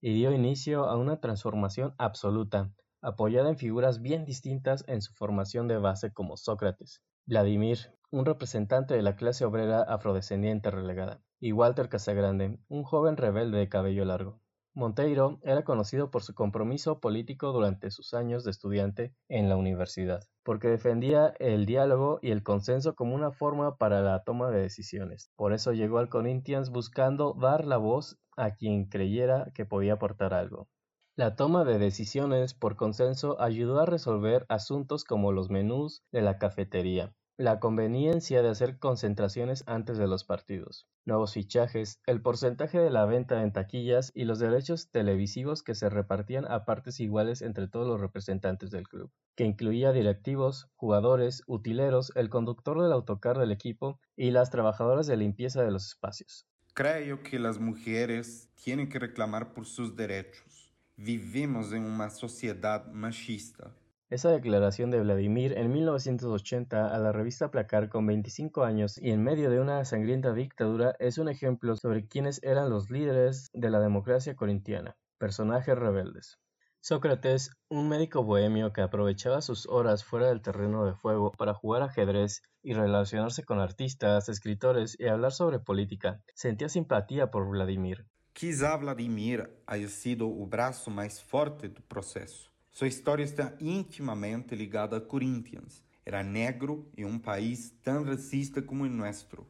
y 0.00 0.14
dio 0.14 0.32
inicio 0.32 0.84
a 0.84 0.96
una 0.96 1.20
transformación 1.20 1.94
absoluta, 1.98 2.70
apoyada 3.00 3.48
en 3.48 3.56
figuras 3.56 4.00
bien 4.00 4.24
distintas 4.24 4.84
en 4.86 5.02
su 5.02 5.12
formación 5.14 5.68
de 5.68 5.78
base 5.78 6.12
como 6.12 6.36
Sócrates, 6.36 7.02
Vladimir, 7.26 7.78
un 8.10 8.24
representante 8.24 8.94
de 8.94 9.02
la 9.02 9.16
clase 9.16 9.44
obrera 9.44 9.82
afrodescendiente 9.82 10.70
relegada, 10.70 11.20
y 11.40 11.52
Walter 11.52 11.88
Casagrande, 11.88 12.58
un 12.68 12.84
joven 12.84 13.16
rebelde 13.16 13.58
de 13.58 13.68
cabello 13.68 14.04
largo. 14.04 14.40
Monteiro 14.78 15.40
era 15.42 15.64
conocido 15.64 16.08
por 16.12 16.22
su 16.22 16.36
compromiso 16.36 17.00
político 17.00 17.50
durante 17.50 17.90
sus 17.90 18.14
años 18.14 18.44
de 18.44 18.52
estudiante 18.52 19.12
en 19.28 19.48
la 19.48 19.56
universidad, 19.56 20.22
porque 20.44 20.68
defendía 20.68 21.34
el 21.40 21.66
diálogo 21.66 22.20
y 22.22 22.30
el 22.30 22.44
consenso 22.44 22.94
como 22.94 23.16
una 23.16 23.32
forma 23.32 23.76
para 23.76 24.02
la 24.02 24.22
toma 24.22 24.52
de 24.52 24.60
decisiones. 24.60 25.32
Por 25.34 25.52
eso 25.52 25.72
llegó 25.72 25.98
al 25.98 26.08
Corinthians 26.08 26.70
buscando 26.70 27.34
dar 27.34 27.64
la 27.64 27.76
voz 27.76 28.20
a 28.36 28.54
quien 28.54 28.84
creyera 28.88 29.50
que 29.52 29.66
podía 29.66 29.94
aportar 29.94 30.32
algo. 30.32 30.68
La 31.16 31.34
toma 31.34 31.64
de 31.64 31.80
decisiones 31.80 32.54
por 32.54 32.76
consenso 32.76 33.40
ayudó 33.40 33.80
a 33.80 33.86
resolver 33.86 34.46
asuntos 34.48 35.02
como 35.02 35.32
los 35.32 35.50
menús 35.50 36.04
de 36.12 36.22
la 36.22 36.38
cafetería, 36.38 37.12
la 37.38 37.60
conveniencia 37.60 38.42
de 38.42 38.48
hacer 38.48 38.80
concentraciones 38.80 39.62
antes 39.68 39.96
de 39.96 40.08
los 40.08 40.24
partidos, 40.24 40.88
nuevos 41.04 41.34
fichajes, 41.34 42.00
el 42.04 42.20
porcentaje 42.20 42.80
de 42.80 42.90
la 42.90 43.06
venta 43.06 43.44
en 43.44 43.52
taquillas 43.52 44.10
y 44.12 44.24
los 44.24 44.40
derechos 44.40 44.90
televisivos 44.90 45.62
que 45.62 45.76
se 45.76 45.88
repartían 45.88 46.50
a 46.50 46.64
partes 46.64 46.98
iguales 46.98 47.40
entre 47.42 47.68
todos 47.68 47.86
los 47.86 48.00
representantes 48.00 48.72
del 48.72 48.88
club, 48.88 49.12
que 49.36 49.44
incluía 49.44 49.92
directivos, 49.92 50.68
jugadores, 50.74 51.44
utileros, 51.46 52.10
el 52.16 52.28
conductor 52.28 52.82
del 52.82 52.90
autocar 52.90 53.38
del 53.38 53.52
equipo 53.52 54.00
y 54.16 54.32
las 54.32 54.50
trabajadoras 54.50 55.06
de 55.06 55.16
limpieza 55.16 55.62
de 55.62 55.70
los 55.70 55.86
espacios. 55.86 56.44
Creo 56.74 57.22
que 57.22 57.38
las 57.38 57.60
mujeres 57.60 58.50
tienen 58.56 58.88
que 58.88 58.98
reclamar 58.98 59.54
por 59.54 59.64
sus 59.64 59.94
derechos. 59.94 60.74
Vivimos 60.96 61.72
en 61.72 61.84
una 61.84 62.10
sociedad 62.10 62.84
machista. 62.90 63.72
Esa 64.10 64.30
declaración 64.30 64.90
de 64.90 65.00
Vladimir 65.00 65.52
en 65.58 65.70
1980 65.70 66.94
a 66.94 66.98
la 66.98 67.12
revista 67.12 67.50
Placar 67.50 67.90
con 67.90 68.06
25 68.06 68.64
años 68.64 68.96
y 68.96 69.10
en 69.10 69.22
medio 69.22 69.50
de 69.50 69.60
una 69.60 69.84
sangrienta 69.84 70.32
dictadura 70.32 70.96
es 70.98 71.18
un 71.18 71.28
ejemplo 71.28 71.76
sobre 71.76 72.08
quiénes 72.08 72.42
eran 72.42 72.70
los 72.70 72.88
líderes 72.88 73.50
de 73.52 73.68
la 73.68 73.80
democracia 73.80 74.34
corintiana, 74.34 74.96
personajes 75.18 75.76
rebeldes. 75.76 76.38
Sócrates, 76.80 77.50
un 77.68 77.90
médico 77.90 78.22
bohemio 78.22 78.72
que 78.72 78.80
aprovechaba 78.80 79.42
sus 79.42 79.68
horas 79.68 80.04
fuera 80.04 80.28
del 80.28 80.40
terreno 80.40 80.86
de 80.86 80.92
juego 80.92 81.30
para 81.32 81.52
jugar 81.52 81.82
ajedrez 81.82 82.40
y 82.62 82.72
relacionarse 82.72 83.44
con 83.44 83.60
artistas, 83.60 84.30
escritores 84.30 84.96
y 84.98 85.08
hablar 85.08 85.32
sobre 85.32 85.58
política, 85.58 86.22
sentía 86.34 86.70
simpatía 86.70 87.30
por 87.30 87.46
Vladimir. 87.46 88.06
Quizá 88.32 88.74
Vladimir 88.78 89.62
haya 89.66 89.88
sido 89.88 90.28
el 90.28 90.48
brazo 90.48 90.90
más 90.90 91.22
fuerte 91.22 91.68
del 91.68 91.82
proceso. 91.82 92.48
Sua 92.78 92.86
história 92.86 93.24
está 93.24 93.54
intimamente 93.60 94.54
ligada 94.54 94.98
a 94.98 95.00
Corinthians. 95.00 95.82
Era 96.06 96.22
negro 96.22 96.88
em 96.96 97.04
um 97.04 97.18
país 97.18 97.74
tão 97.82 98.04
racista 98.04 98.62
como 98.62 98.84
o 98.84 98.88
nosso. 98.88 99.44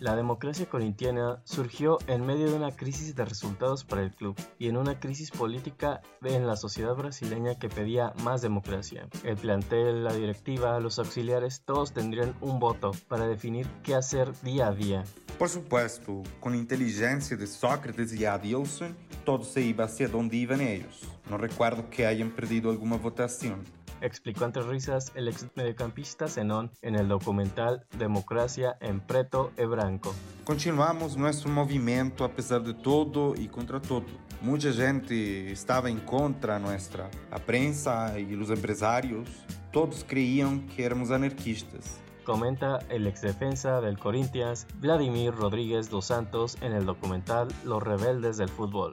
La 0.00 0.14
democracia 0.14 0.66
corintiana 0.66 1.40
surgió 1.42 1.98
en 2.06 2.24
medio 2.24 2.48
de 2.48 2.54
una 2.54 2.70
crisis 2.70 3.16
de 3.16 3.24
resultados 3.24 3.82
para 3.82 4.02
el 4.02 4.14
club 4.14 4.36
y 4.56 4.68
en 4.68 4.76
una 4.76 5.00
crisis 5.00 5.32
política 5.32 6.02
en 6.22 6.46
la 6.46 6.54
sociedad 6.54 6.94
brasileña 6.94 7.58
que 7.58 7.68
pedía 7.68 8.12
más 8.22 8.40
democracia. 8.40 9.08
El 9.24 9.36
plantel, 9.36 10.04
la 10.04 10.12
directiva, 10.12 10.78
los 10.78 11.00
auxiliares, 11.00 11.62
todos 11.64 11.92
tendrían 11.92 12.36
un 12.40 12.60
voto 12.60 12.92
para 13.08 13.26
definir 13.26 13.66
qué 13.82 13.96
hacer 13.96 14.32
día 14.42 14.68
a 14.68 14.72
día. 14.72 15.04
Por 15.36 15.48
supuesto, 15.48 16.22
con 16.38 16.54
inteligencia 16.54 17.36
de 17.36 17.48
Sócrates 17.48 18.12
y 18.12 18.24
Adilson, 18.24 18.96
todo 19.24 19.42
se 19.42 19.62
iba 19.62 19.86
hacia 19.86 20.06
donde 20.06 20.36
iban 20.36 20.60
ellos. 20.60 21.02
No 21.28 21.38
recuerdo 21.38 21.90
que 21.90 22.06
hayan 22.06 22.30
perdido 22.30 22.70
alguna 22.70 22.98
votación 22.98 23.64
explicó 24.00 24.44
entre 24.44 24.62
risas 24.62 25.12
el 25.14 25.28
ex 25.28 25.46
mediocampista 25.54 26.28
Zenón 26.28 26.70
en 26.82 26.94
el 26.94 27.08
documental 27.08 27.86
Democracia 27.98 28.76
en 28.80 29.00
Preto 29.00 29.52
e 29.56 29.66
Branco. 29.66 30.14
Continuamos 30.44 31.16
nuestro 31.16 31.50
movimiento 31.50 32.24
a 32.24 32.30
pesar 32.30 32.62
de 32.62 32.74
todo 32.74 33.34
y 33.36 33.48
contra 33.48 33.80
todo. 33.80 34.06
Mucha 34.40 34.72
gente 34.72 35.50
estaba 35.52 35.90
en 35.90 36.00
contra 36.00 36.58
nuestra. 36.58 37.10
La 37.30 37.38
prensa 37.38 38.18
y 38.18 38.36
los 38.36 38.50
empresarios, 38.50 39.28
todos 39.72 40.04
creían 40.06 40.66
que 40.68 40.84
éramos 40.84 41.10
anarquistas 41.10 42.00
comenta 42.28 42.80
el 42.90 43.06
ex 43.06 43.22
defensa 43.22 43.80
del 43.80 43.98
Corinthians 43.98 44.66
Vladimir 44.80 45.34
Rodríguez 45.34 45.88
dos 45.88 46.04
Santos 46.04 46.58
en 46.60 46.74
el 46.74 46.84
documental 46.84 47.48
Los 47.64 47.82
rebeldes 47.82 48.36
del 48.36 48.50
fútbol. 48.50 48.92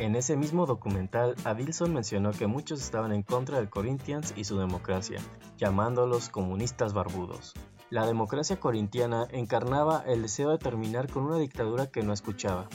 En 0.00 0.16
ese 0.16 0.34
mismo 0.34 0.64
documental, 0.64 1.36
Adilson 1.44 1.92
mencionó 1.92 2.30
que 2.30 2.46
muchos 2.46 2.80
estaban 2.80 3.12
en 3.12 3.22
contra 3.22 3.58
del 3.58 3.68
Corinthians 3.68 4.32
y 4.34 4.44
su 4.44 4.58
democracia, 4.58 5.20
llamándolos 5.58 6.30
comunistas 6.30 6.94
barbudos. 6.94 7.52
La 7.90 8.06
democracia 8.06 8.58
corintiana 8.58 9.28
encarnaba 9.30 10.02
el 10.06 10.22
deseo 10.22 10.52
de 10.52 10.56
terminar 10.56 11.12
con 11.12 11.24
una 11.24 11.36
dictadura 11.36 11.90
que 11.90 12.02
no 12.02 12.14
escuchaba, 12.14 12.66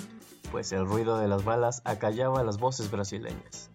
pues 0.52 0.72
el 0.72 0.86
ruido 0.86 1.18
de 1.18 1.28
las 1.28 1.44
balas 1.44 1.82
acallaba 1.84 2.44
las 2.44 2.60
voces 2.60 2.92
brasileñas. 2.92 3.72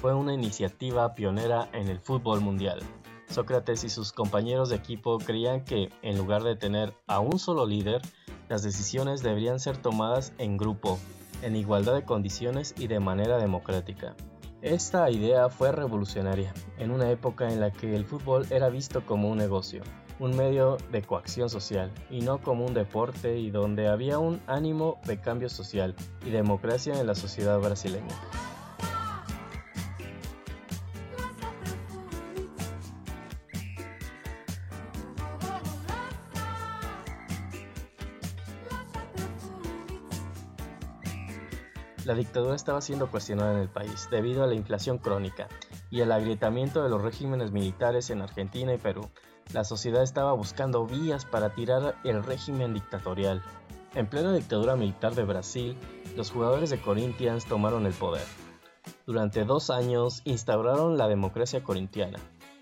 Fue 0.00 0.14
una 0.14 0.32
iniciativa 0.32 1.14
pionera 1.14 1.68
en 1.74 1.88
el 1.88 2.00
fútbol 2.00 2.40
mundial. 2.40 2.80
Sócrates 3.28 3.84
y 3.84 3.90
sus 3.90 4.14
compañeros 4.14 4.70
de 4.70 4.76
equipo 4.76 5.18
creían 5.18 5.66
que, 5.66 5.90
en 6.00 6.16
lugar 6.16 6.44
de 6.44 6.56
tener 6.56 6.94
a 7.06 7.20
un 7.20 7.38
solo 7.38 7.66
líder, 7.66 8.00
las 8.48 8.62
decisiones 8.62 9.22
deberían 9.22 9.60
ser 9.60 9.76
tomadas 9.76 10.32
en 10.38 10.56
grupo 10.56 10.98
en 11.42 11.56
igualdad 11.56 11.94
de 11.94 12.04
condiciones 12.04 12.74
y 12.78 12.86
de 12.86 13.00
manera 13.00 13.38
democrática. 13.38 14.14
Esta 14.62 15.10
idea 15.10 15.48
fue 15.48 15.70
revolucionaria, 15.70 16.52
en 16.78 16.90
una 16.90 17.10
época 17.10 17.48
en 17.48 17.60
la 17.60 17.70
que 17.70 17.94
el 17.94 18.04
fútbol 18.04 18.46
era 18.50 18.68
visto 18.68 19.04
como 19.04 19.28
un 19.28 19.38
negocio. 19.38 19.82
un 20.18 20.34
medio 20.34 20.78
de 20.90 21.02
coacción 21.02 21.50
social 21.50 21.92
y 22.10 22.20
no 22.20 22.38
como 22.38 22.64
un 22.64 22.72
deporte 22.72 23.38
y 23.38 23.50
donde 23.50 23.86
había 23.86 24.18
un 24.18 24.40
ánimo 24.46 24.98
de 25.04 25.20
cambio 25.20 25.50
social 25.50 25.94
y 26.24 26.30
democracia 26.30 26.98
en 26.98 27.06
la 27.06 27.14
sociedad 27.14 27.60
brasileña. 27.60 28.14
La 42.06 42.14
dictadura 42.14 42.54
estaba 42.54 42.80
siendo 42.80 43.10
cuestionada 43.10 43.54
en 43.54 43.58
el 43.58 43.68
país 43.68 44.06
debido 44.12 44.44
a 44.44 44.46
la 44.46 44.54
inflación 44.54 44.98
crónica 44.98 45.48
y 45.90 46.02
el 46.02 46.12
agrietamiento 46.12 46.84
de 46.84 46.88
los 46.88 47.02
regímenes 47.02 47.50
militares 47.50 48.10
en 48.10 48.22
Argentina 48.22 48.72
y 48.72 48.78
Perú. 48.78 49.10
La 49.52 49.64
sociedad 49.64 50.04
estaba 50.04 50.32
buscando 50.32 50.86
vías 50.86 51.24
para 51.24 51.52
tirar 51.56 51.96
el 52.04 52.22
régimen 52.22 52.74
dictatorial. 52.74 53.42
En 53.96 54.06
plena 54.06 54.32
dictadura 54.32 54.76
militar 54.76 55.16
de 55.16 55.24
Brasil, 55.24 55.76
los 56.14 56.30
jugadores 56.30 56.70
de 56.70 56.80
Corinthians 56.80 57.44
tomaron 57.44 57.86
el 57.86 57.92
poder. 57.92 58.22
Durante 59.04 59.44
dos 59.44 59.70
años 59.70 60.22
instauraron 60.24 60.96
la 60.96 61.08
democracia 61.08 61.64
corintiana. 61.64 62.20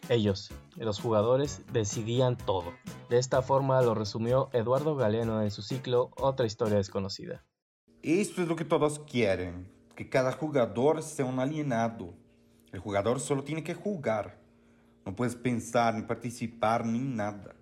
Ellos, 0.08 0.52
los 0.76 0.98
jugadores, 0.98 1.60
decidían 1.70 2.38
todo. 2.38 2.72
De 3.10 3.18
esta 3.18 3.42
forma 3.42 3.82
lo 3.82 3.94
resumió 3.94 4.48
Eduardo 4.54 4.96
Galeano 4.96 5.42
en 5.42 5.50
su 5.50 5.60
ciclo 5.60 6.12
Otra 6.16 6.46
historia 6.46 6.76
desconocida. 6.78 7.44
Esto 8.06 8.42
es 8.42 8.48
lo 8.48 8.54
que 8.54 8.66
todos 8.66 8.98
quieren, 8.98 9.66
que 9.96 10.10
cada 10.10 10.30
jugador 10.30 11.02
sea 11.02 11.24
un 11.24 11.38
alienado. 11.38 12.12
El 12.70 12.78
jugador 12.78 13.18
solo 13.18 13.42
tiene 13.42 13.64
que 13.64 13.72
jugar. 13.72 14.36
No 15.06 15.16
puedes 15.16 15.34
pensar 15.34 15.94
ni 15.94 16.02
participar 16.02 16.84
ni 16.84 16.98
nada. 16.98 17.54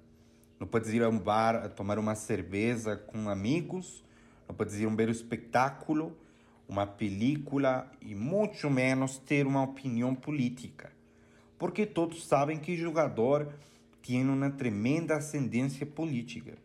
No 0.58 0.66
puedes 0.66 0.92
ir 0.92 1.04
a 1.04 1.08
un 1.08 1.22
bar 1.22 1.54
a 1.54 1.72
tomar 1.72 1.96
uma 1.96 2.16
cerveja 2.16 2.96
com 2.96 3.30
amigos. 3.30 4.02
Não 4.48 4.56
puedes 4.56 4.74
ir 4.80 4.86
a 4.86 4.88
um 4.88 5.00
espetáculo, 5.12 6.18
uma 6.68 6.88
película 6.88 7.88
e 8.00 8.12
muito 8.16 8.68
menos 8.68 9.18
ter 9.18 9.46
uma 9.46 9.62
opinião 9.62 10.12
política. 10.12 10.90
Porque 11.56 11.86
todos 11.86 12.26
sabem 12.26 12.58
que 12.58 12.72
o 12.72 12.76
jogador 12.76 13.46
tem 14.04 14.28
uma 14.28 14.50
tremenda 14.50 15.14
ascendência 15.14 15.86
política. 15.86 16.58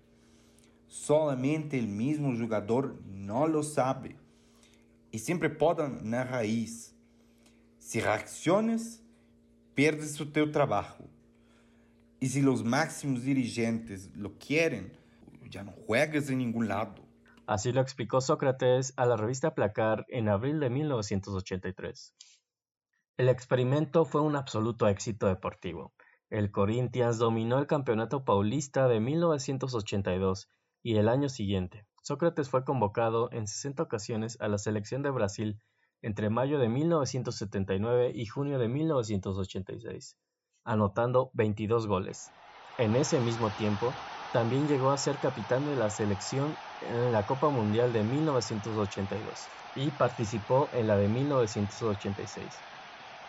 Solamente 0.88 1.78
el 1.78 1.88
mismo 1.88 2.36
jugador 2.36 3.02
no 3.06 3.48
lo 3.48 3.64
sabe. 3.64 4.16
Y 5.12 5.20
siempre 5.20 5.50
podan 5.50 6.10
na 6.10 6.24
raiz. 6.24 6.96
Si 7.78 8.00
reaccionas, 8.00 9.02
perdes 9.76 10.20
o 10.20 10.28
teu 10.28 10.52
trabajo. 10.52 11.06
Y 12.20 12.30
si 12.30 12.42
los 12.42 12.64
máximos 12.64 13.24
dirigentes 13.24 14.10
lo 14.16 14.38
quieren, 14.38 14.92
ya 15.50 15.64
no 15.64 15.72
juegas 15.72 16.30
en 16.30 16.40
ningún 16.40 16.68
lado. 16.68 16.96
Así 17.46 17.72
lo 17.72 17.80
explicó 17.80 18.20
Sócrates 18.20 18.94
a 18.98 19.06
la 19.06 19.16
revista 19.16 19.56
Placar 19.56 20.06
en 20.10 20.28
abril 20.28 20.60
de 20.60 20.70
1983. 20.70 22.14
El 23.18 23.30
experimento 23.30 24.04
fue 24.04 24.22
un 24.22 24.36
absoluto 24.36 24.88
éxito 24.88 25.28
deportivo. 25.28 25.94
El 26.30 26.52
Corinthians 26.52 27.18
dominó 27.18 27.58
el 27.58 27.68
campeonato 27.68 28.26
paulista 28.26 28.88
de 28.88 29.00
1982 29.00 30.50
y 30.84 30.98
el 30.98 31.10
año 31.10 31.30
siguiente, 31.30 31.86
Sócrates 32.02 32.50
fue 32.50 32.64
convocado 32.64 33.30
en 33.32 33.48
60 33.48 33.84
ocasiones 33.84 34.38
a 34.40 34.48
la 34.48 34.58
selección 34.58 35.02
de 35.02 35.10
Brasil 35.10 35.60
entre 36.02 36.30
mayo 36.30 36.60
de 36.60 36.70
1979 36.70 38.12
y 38.16 38.26
junio 38.28 38.60
de 38.60 38.68
1986, 38.70 40.18
anotando 40.64 41.32
22 41.34 41.88
goles. 41.88 42.34
En 42.78 42.96
ese 42.96 43.20
mismo 43.20 43.54
tiempo, 43.54 44.00
también 44.32 44.68
llegó 44.68 44.92
a 44.92 44.98
ser 44.98 45.20
capitán 45.20 45.66
de 45.66 45.76
la 45.76 45.90
selección 45.90 46.60
en 46.80 47.12
la 47.12 47.26
Copa 47.26 47.50
Mundial 47.50 47.92
de 47.92 48.04
1982 48.04 49.52
y 49.74 49.92
participó 49.92 50.70
en 50.74 50.88
la 50.88 50.96
de 50.98 51.10
1986, 51.10 52.66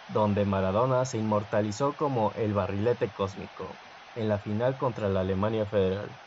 donde 0.07 0.45
Maradona 0.45 1.05
se 1.05 1.19
inmortalizó 1.19 1.97
como 1.97 2.33
el 2.35 2.55
barrilete 2.55 3.13
cósmico 3.13 3.81
en 4.15 4.29
la 4.29 4.39
final 4.39 4.77
contra 4.77 5.09
la 5.09 5.21
Alemania 5.21 5.67
Federal. 5.67 6.19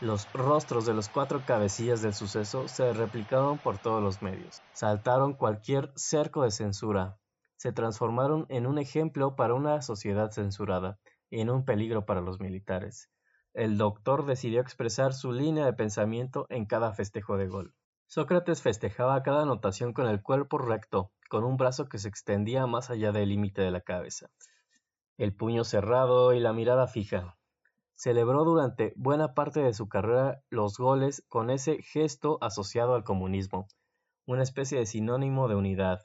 Los 0.00 0.32
rostros 0.32 0.86
de 0.86 0.94
los 0.94 1.10
cuatro 1.10 1.42
cabecillas 1.44 2.00
del 2.00 2.14
suceso 2.14 2.68
se 2.68 2.94
replicaron 2.94 3.58
por 3.58 3.76
todos 3.76 4.02
los 4.02 4.22
medios, 4.22 4.62
saltaron 4.72 5.34
cualquier 5.34 5.92
cerco 5.94 6.42
de 6.42 6.50
censura, 6.50 7.18
se 7.58 7.72
transformaron 7.72 8.46
en 8.48 8.66
un 8.66 8.78
ejemplo 8.78 9.36
para 9.36 9.52
una 9.52 9.82
sociedad 9.82 10.30
censurada 10.30 10.98
y 11.28 11.42
en 11.42 11.50
un 11.50 11.66
peligro 11.66 12.06
para 12.06 12.22
los 12.22 12.40
militares. 12.40 13.10
El 13.52 13.76
doctor 13.76 14.24
decidió 14.24 14.62
expresar 14.62 15.12
su 15.12 15.32
línea 15.32 15.66
de 15.66 15.74
pensamiento 15.74 16.46
en 16.48 16.64
cada 16.64 16.94
festejo 16.94 17.36
de 17.36 17.48
gol. 17.48 17.74
Sócrates 18.06 18.62
festejaba 18.62 19.22
cada 19.22 19.42
anotación 19.42 19.92
con 19.92 20.06
el 20.06 20.22
cuerpo 20.22 20.56
recto, 20.56 21.12
con 21.28 21.44
un 21.44 21.58
brazo 21.58 21.90
que 21.90 21.98
se 21.98 22.08
extendía 22.08 22.66
más 22.66 22.88
allá 22.88 23.12
del 23.12 23.28
límite 23.28 23.60
de 23.60 23.70
la 23.70 23.82
cabeza, 23.82 24.30
el 25.18 25.34
puño 25.34 25.62
cerrado 25.62 26.32
y 26.32 26.40
la 26.40 26.54
mirada 26.54 26.86
fija, 26.86 27.36
Celebró 28.02 28.44
durante 28.44 28.94
buena 28.96 29.34
parte 29.34 29.60
de 29.60 29.74
su 29.74 29.86
carrera 29.86 30.42
los 30.48 30.78
goles 30.78 31.22
con 31.28 31.50
ese 31.50 31.82
gesto 31.82 32.38
asociado 32.40 32.94
al 32.94 33.04
comunismo, 33.04 33.68
una 34.24 34.42
especie 34.42 34.78
de 34.78 34.86
sinónimo 34.86 35.48
de 35.48 35.54
unidad. 35.54 36.00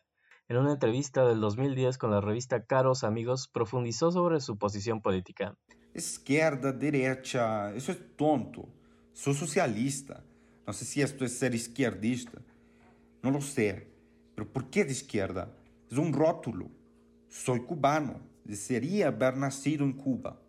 En 0.49 0.57
una 0.57 0.73
entrevista 0.73 1.25
del 1.25 1.39
2010 1.39 1.97
con 1.97 2.11
la 2.11 2.19
revista 2.19 2.65
Caros 2.65 3.05
Amigos 3.05 3.47
profundizó 3.47 4.11
sobre 4.11 4.41
su 4.41 4.57
posición 4.57 5.01
política. 5.01 5.55
Izquierda, 5.93 6.73
derecha, 6.73 7.73
eso 7.73 7.93
es 7.93 8.17
tonto. 8.17 8.67
Soy 9.13 9.33
socialista. 9.33 10.21
No 10.67 10.73
sé 10.73 10.83
si 10.83 11.01
esto 11.01 11.23
es 11.23 11.39
ser 11.39 11.55
izquierdista. 11.55 12.41
No 13.23 13.31
lo 13.31 13.39
sé. 13.39 13.87
Pero 14.35 14.51
¿por 14.51 14.69
qué 14.69 14.83
de 14.83 14.91
izquierda? 14.91 15.49
Es 15.89 15.97
un 15.97 16.11
rótulo. 16.11 16.69
Soy 17.29 17.61
cubano. 17.61 18.19
Desearía 18.43 19.07
haber 19.07 19.37
nacido 19.37 19.85
en 19.85 19.93
Cuba. 19.93 20.41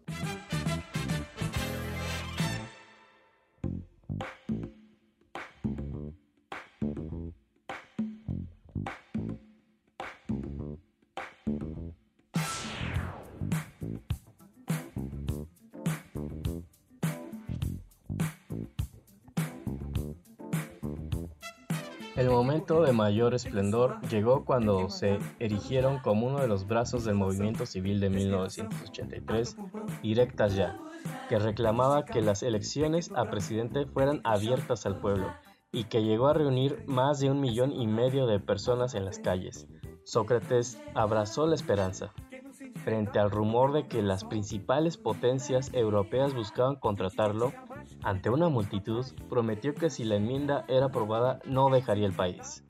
Mayor 22.96 23.34
esplendor 23.34 24.00
llegó 24.08 24.44
cuando 24.44 24.88
se 24.90 25.18
erigieron 25.38 25.98
como 25.98 26.26
uno 26.26 26.40
de 26.40 26.48
los 26.48 26.66
brazos 26.66 27.04
del 27.04 27.14
movimiento 27.14 27.66
civil 27.66 28.00
de 28.00 28.10
1983, 28.10 29.56
Directas 30.02 30.56
Ya, 30.56 30.78
que 31.28 31.38
reclamaba 31.38 32.04
que 32.04 32.22
las 32.22 32.42
elecciones 32.42 33.12
a 33.14 33.30
presidente 33.30 33.86
fueran 33.86 34.20
abiertas 34.24 34.86
al 34.86 34.98
pueblo 34.98 35.32
y 35.72 35.84
que 35.84 36.02
llegó 36.02 36.28
a 36.28 36.34
reunir 36.34 36.82
más 36.86 37.20
de 37.20 37.30
un 37.30 37.40
millón 37.40 37.72
y 37.72 37.86
medio 37.86 38.26
de 38.26 38.40
personas 38.40 38.94
en 38.94 39.04
las 39.04 39.18
calles. 39.18 39.68
Sócrates 40.04 40.80
abrazó 40.94 41.46
la 41.46 41.54
esperanza. 41.54 42.12
Frente 42.84 43.18
al 43.18 43.30
rumor 43.30 43.72
de 43.72 43.86
que 43.86 44.00
las 44.02 44.24
principales 44.24 44.96
potencias 44.96 45.70
europeas 45.74 46.34
buscaban 46.34 46.76
contratarlo, 46.76 47.52
ante 48.02 48.30
una 48.30 48.48
multitud, 48.48 49.04
prometió 49.28 49.74
que 49.74 49.90
si 49.90 50.04
la 50.04 50.16
enmienda 50.16 50.64
era 50.68 50.86
aprobada 50.86 51.40
no 51.44 51.68
dejaría 51.70 52.06
el 52.06 52.14
país. 52.14 52.65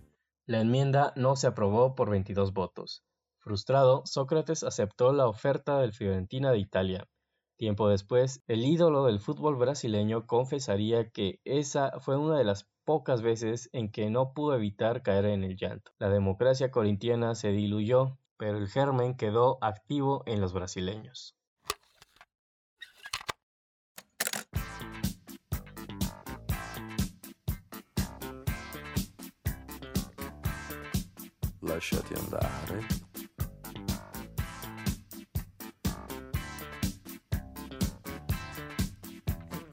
La 0.49 0.61
enmienda 0.61 1.13
no 1.17 1.35
se 1.35 1.49
aprobó 1.49 1.97
por 1.97 2.09
22 2.09 2.53
votos. 2.53 3.03
Frustrado, 3.41 4.03
Sócrates 4.07 4.63
aceptó 4.63 5.13
la 5.13 5.27
oferta 5.27 5.81
del 5.81 5.93
Fiorentina 5.93 6.53
de 6.53 6.59
Italia. 6.59 7.09
Tiempo 7.57 7.89
después, 7.89 8.45
el 8.47 8.65
ídolo 8.65 9.07
del 9.07 9.19
fútbol 9.19 9.57
brasileño 9.57 10.29
confesaría 10.29 11.11
que 11.11 11.41
esa 11.45 11.99
fue 11.99 12.17
una 12.17 12.39
de 12.39 12.45
las 12.45 12.69
pocas 12.85 13.23
veces 13.23 13.69
en 13.73 13.91
que 13.91 14.09
no 14.09 14.35
pudo 14.35 14.55
evitar 14.55 15.03
caer 15.03 15.25
en 15.25 15.43
el 15.43 15.57
llanto. 15.57 15.91
La 15.99 16.11
democracia 16.11 16.71
corintiana 16.71 17.35
se 17.35 17.51
diluyó, 17.51 18.17
pero 18.37 18.57
el 18.57 18.69
germen 18.69 19.17
quedó 19.17 19.59
activo 19.63 20.23
en 20.27 20.41
los 20.41 20.53
brasileños. 20.53 21.36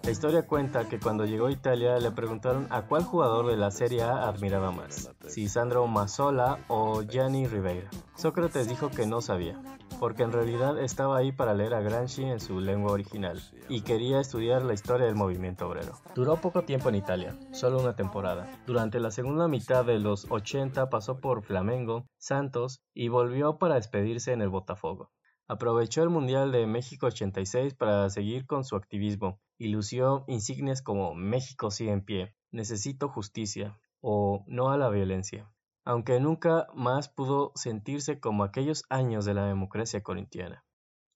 La 0.03 0.11
historia 0.11 0.45
cuenta 0.45 0.89
que 0.89 0.99
cuando 0.99 1.25
llegó 1.25 1.47
a 1.47 1.51
Italia 1.51 1.97
le 1.97 2.11
preguntaron 2.11 2.67
a 2.69 2.81
cuál 2.81 3.03
jugador 3.03 3.47
de 3.47 3.55
la 3.55 3.71
Serie 3.71 4.03
A 4.03 4.27
admiraba 4.27 4.71
más, 4.71 5.09
si 5.27 5.47
Sandro 5.47 5.87
Mazzola 5.87 6.59
o 6.67 7.03
Gianni 7.03 7.47
Ribeira. 7.47 7.89
Sócrates 8.15 8.67
dijo 8.67 8.89
que 8.89 9.07
no 9.07 9.21
sabía, 9.21 9.61
porque 10.03 10.23
en 10.23 10.33
realidad 10.33 10.77
estaba 10.79 11.15
ahí 11.15 11.31
para 11.31 11.53
leer 11.53 11.73
a 11.73 11.79
Gramsci 11.79 12.25
en 12.25 12.41
su 12.41 12.59
lengua 12.59 12.91
original 12.91 13.41
y 13.69 13.83
quería 13.83 14.19
estudiar 14.19 14.61
la 14.63 14.73
historia 14.73 15.05
del 15.05 15.15
movimiento 15.15 15.65
obrero. 15.65 15.93
Duró 16.13 16.41
poco 16.41 16.63
tiempo 16.63 16.89
en 16.89 16.95
Italia, 16.95 17.39
solo 17.53 17.79
una 17.79 17.95
temporada. 17.95 18.51
Durante 18.67 18.99
la 18.99 19.11
segunda 19.11 19.47
mitad 19.47 19.85
de 19.85 19.99
los 19.99 20.29
80 20.29 20.89
pasó 20.89 21.21
por 21.21 21.41
Flamengo, 21.41 22.05
Santos 22.17 22.81
y 22.93 23.07
volvió 23.07 23.57
para 23.57 23.75
despedirse 23.75 24.33
en 24.33 24.41
el 24.41 24.49
Botafogo. 24.49 25.09
Aprovechó 25.47 26.03
el 26.03 26.09
Mundial 26.09 26.51
de 26.51 26.67
México 26.67 27.05
86 27.05 27.73
para 27.73 28.09
seguir 28.09 28.45
con 28.45 28.65
su 28.65 28.75
activismo 28.75 29.39
y 29.57 29.69
lució 29.69 30.25
insignias 30.27 30.81
como 30.81 31.15
México 31.15 31.71
sigue 31.71 31.93
en 31.93 32.03
pie, 32.03 32.35
Necesito 32.51 33.07
justicia 33.07 33.79
o 34.01 34.43
No 34.47 34.69
a 34.69 34.77
la 34.77 34.89
violencia, 34.89 35.49
aunque 35.85 36.19
nunca 36.19 36.67
más 36.73 37.09
pudo 37.09 37.51
sentirse 37.55 38.19
como 38.19 38.43
aquellos 38.43 38.83
años 38.89 39.25
de 39.25 39.33
la 39.33 39.45
democracia 39.45 40.01
corintiana. 40.01 40.63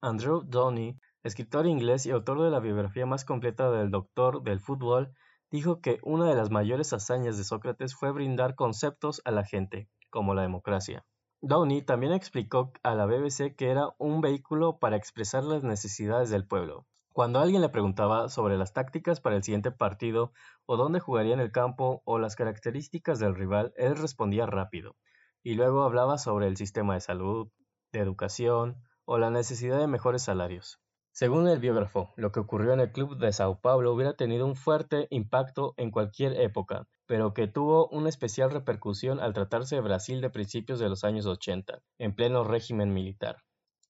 Andrew 0.01 0.43
Downey, 0.43 0.99
escritor 1.23 1.65
inglés 1.65 2.05
y 2.05 2.11
autor 2.11 2.41
de 2.41 2.51
la 2.51 2.59
biografía 2.59 3.05
más 3.05 3.25
completa 3.25 3.71
del 3.71 3.91
doctor 3.91 4.43
del 4.43 4.59
fútbol, 4.59 5.13
dijo 5.49 5.81
que 5.81 5.99
una 6.03 6.29
de 6.29 6.35
las 6.35 6.51
mayores 6.51 6.93
hazañas 6.93 7.37
de 7.37 7.43
Sócrates 7.43 7.95
fue 7.95 8.11
brindar 8.11 8.55
conceptos 8.55 9.21
a 9.25 9.31
la 9.31 9.43
gente, 9.43 9.89
como 10.09 10.33
la 10.33 10.41
democracia. 10.41 11.05
Downey 11.41 11.83
también 11.83 12.13
explicó 12.13 12.71
a 12.83 12.95
la 12.95 13.05
BBC 13.05 13.55
que 13.55 13.69
era 13.69 13.89
un 13.97 14.21
vehículo 14.21 14.79
para 14.79 14.97
expresar 14.97 15.43
las 15.43 15.63
necesidades 15.63 16.29
del 16.29 16.47
pueblo. 16.47 16.85
Cuando 17.17 17.39
alguien 17.39 17.63
le 17.63 17.69
preguntaba 17.69 18.29
sobre 18.29 18.59
las 18.59 18.73
tácticas 18.73 19.21
para 19.21 19.35
el 19.35 19.41
siguiente 19.41 19.71
partido, 19.71 20.33
o 20.67 20.77
dónde 20.77 20.99
jugaría 20.99 21.33
en 21.33 21.39
el 21.39 21.51
campo, 21.51 22.03
o 22.05 22.19
las 22.19 22.35
características 22.35 23.17
del 23.17 23.33
rival, 23.33 23.73
él 23.75 23.95
respondía 23.95 24.45
rápido, 24.45 24.95
y 25.41 25.55
luego 25.55 25.81
hablaba 25.81 26.19
sobre 26.19 26.45
el 26.45 26.57
sistema 26.57 26.93
de 26.93 26.99
salud, 26.99 27.49
de 27.91 28.01
educación, 28.01 28.83
o 29.03 29.17
la 29.17 29.31
necesidad 29.31 29.79
de 29.79 29.87
mejores 29.87 30.21
salarios. 30.21 30.79
Según 31.11 31.47
el 31.47 31.57
biógrafo, 31.57 32.13
lo 32.17 32.31
que 32.31 32.39
ocurrió 32.39 32.73
en 32.73 32.81
el 32.81 32.91
club 32.91 33.17
de 33.17 33.33
Sao 33.33 33.61
Paulo 33.61 33.93
hubiera 33.93 34.13
tenido 34.13 34.45
un 34.45 34.55
fuerte 34.55 35.07
impacto 35.09 35.73
en 35.77 35.89
cualquier 35.89 36.39
época, 36.39 36.87
pero 37.07 37.33
que 37.33 37.47
tuvo 37.47 37.87
una 37.87 38.09
especial 38.09 38.51
repercusión 38.51 39.19
al 39.19 39.33
tratarse 39.33 39.73
de 39.73 39.81
Brasil 39.81 40.21
de 40.21 40.29
principios 40.29 40.77
de 40.77 40.89
los 40.89 41.03
años 41.03 41.25
80, 41.25 41.79
en 41.97 42.13
pleno 42.13 42.43
régimen 42.43 42.93
militar. 42.93 43.37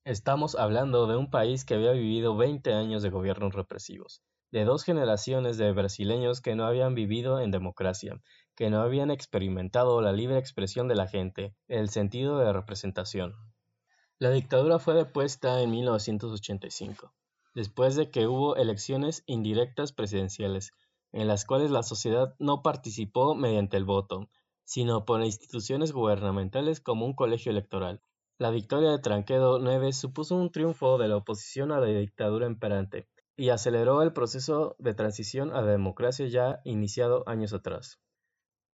Estamos 0.08 0.56
hablando 0.56 1.06
de 1.06 1.17
un 1.17 1.30
país 1.30 1.65
que 1.65 1.74
había 1.74 1.91
vivido 1.91 2.38
20 2.38 2.74
años 2.74 3.04
de 3.04 3.10
gobiernos 3.10 3.54
represivos, 3.54 4.22
de 4.54 4.63
dos 4.63 4.86
generaciones 4.86 5.58
de 5.58 5.70
brasileños 5.74 6.39
que 6.39 6.56
no 6.56 6.63
habían 6.63 6.96
vivido 6.96 7.41
en 7.41 7.52
democracia, 7.52 8.22
que 8.56 8.70
no 8.70 8.80
habían 8.80 9.12
experimentado 9.12 10.00
la 10.02 10.13
libre 10.13 10.38
expresión 10.38 10.88
de 10.88 10.96
la 10.96 11.10
gente, 11.10 11.54
el 11.67 11.89
sentido 11.89 12.39
de 12.39 12.54
representación. 12.54 13.36
La 14.17 14.30
dictadura 14.30 14.80
fue 14.80 14.93
depuesta 14.93 15.62
en 15.62 15.72
1985, 15.72 17.13
después 17.54 17.98
de 17.98 18.10
que 18.10 18.28
hubo 18.28 18.56
elecciones 18.56 19.24
indirectas 19.26 19.91
presidenciales, 19.91 20.72
en 21.12 21.28
las 21.28 21.43
cuales 21.43 21.70
la 21.70 21.84
sociedad 21.84 22.34
no 22.39 22.62
participó 22.62 23.36
mediante 23.36 23.76
el 23.76 23.84
voto, 23.84 24.30
sino 24.63 25.04
por 25.04 25.22
instituciones 25.22 25.91
gubernamentales 25.91 26.80
como 26.80 27.06
un 27.06 27.13
colegio 27.13 27.52
electoral. 27.52 28.00
La 28.39 28.52
victoria 28.52 28.91
de 28.91 29.00
Tranquedo 29.00 29.58
Neves 29.58 29.97
supuso 29.97 30.36
un 30.36 30.52
triunfo 30.52 31.00
de 31.00 31.08
la 31.08 31.17
oposición 31.17 31.71
a 31.71 31.80
la 31.80 31.88
dictadura 31.88 32.45
imperante 32.45 33.08
y 33.36 33.50
aceleró 33.50 34.04
el 34.04 34.13
proceso 34.13 34.76
de 34.78 34.93
transición 34.93 35.52
a 35.56 35.62
la 35.62 35.71
democracia 35.71 36.28
ya 36.28 36.62
iniciado 36.63 37.23
años 37.28 37.54
atrás. 37.54 38.00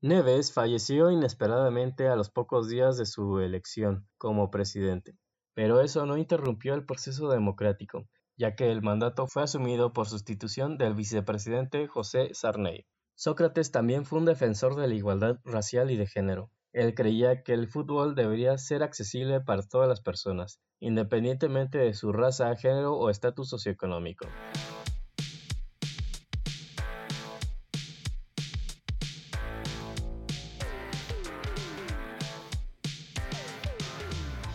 Neves 0.02 0.52
falleció 0.52 1.12
inesperadamente 1.12 2.10
a 2.10 2.18
los 2.18 2.30
pocos 2.30 2.68
días 2.68 2.98
de 2.98 3.06
su 3.06 3.40
elección 3.40 4.06
como 4.18 4.52
presidente. 4.52 5.16
Pero 5.54 5.80
eso 5.80 6.06
no 6.06 6.18
interrumpió 6.18 6.74
el 6.74 6.86
proceso 6.86 7.30
democrático, 7.30 8.10
ya 8.36 8.56
que 8.56 8.70
el 8.70 8.82
mandato 8.82 9.28
fue 9.28 9.44
asumido 9.44 9.94
por 9.94 10.10
sustitución 10.10 10.78
del 10.78 10.94
vicepresidente 10.94 11.88
José 11.88 12.34
Sarney. 12.34 12.86
Sócrates 13.16 13.72
también 13.72 14.04
fue 14.04 14.20
un 14.20 14.26
defensor 14.26 14.76
de 14.76 14.90
la 14.90 14.96
igualdad 14.96 15.40
racial 15.46 15.90
y 15.90 15.96
de 15.96 16.08
género. 16.08 16.52
Él 16.74 16.96
creía 16.96 17.44
que 17.44 17.54
el 17.54 17.68
fútbol 17.68 18.16
debería 18.16 18.58
ser 18.58 18.82
accesible 18.82 19.40
para 19.42 19.62
todas 19.62 19.88
las 19.88 20.02
personas, 20.02 20.60
independientemente 20.80 21.78
de 21.78 21.94
su 21.94 22.12
raza, 22.12 22.56
género 22.56 22.96
o 22.96 23.12
estatus 23.12 23.48
socioeconómico. 23.48 24.26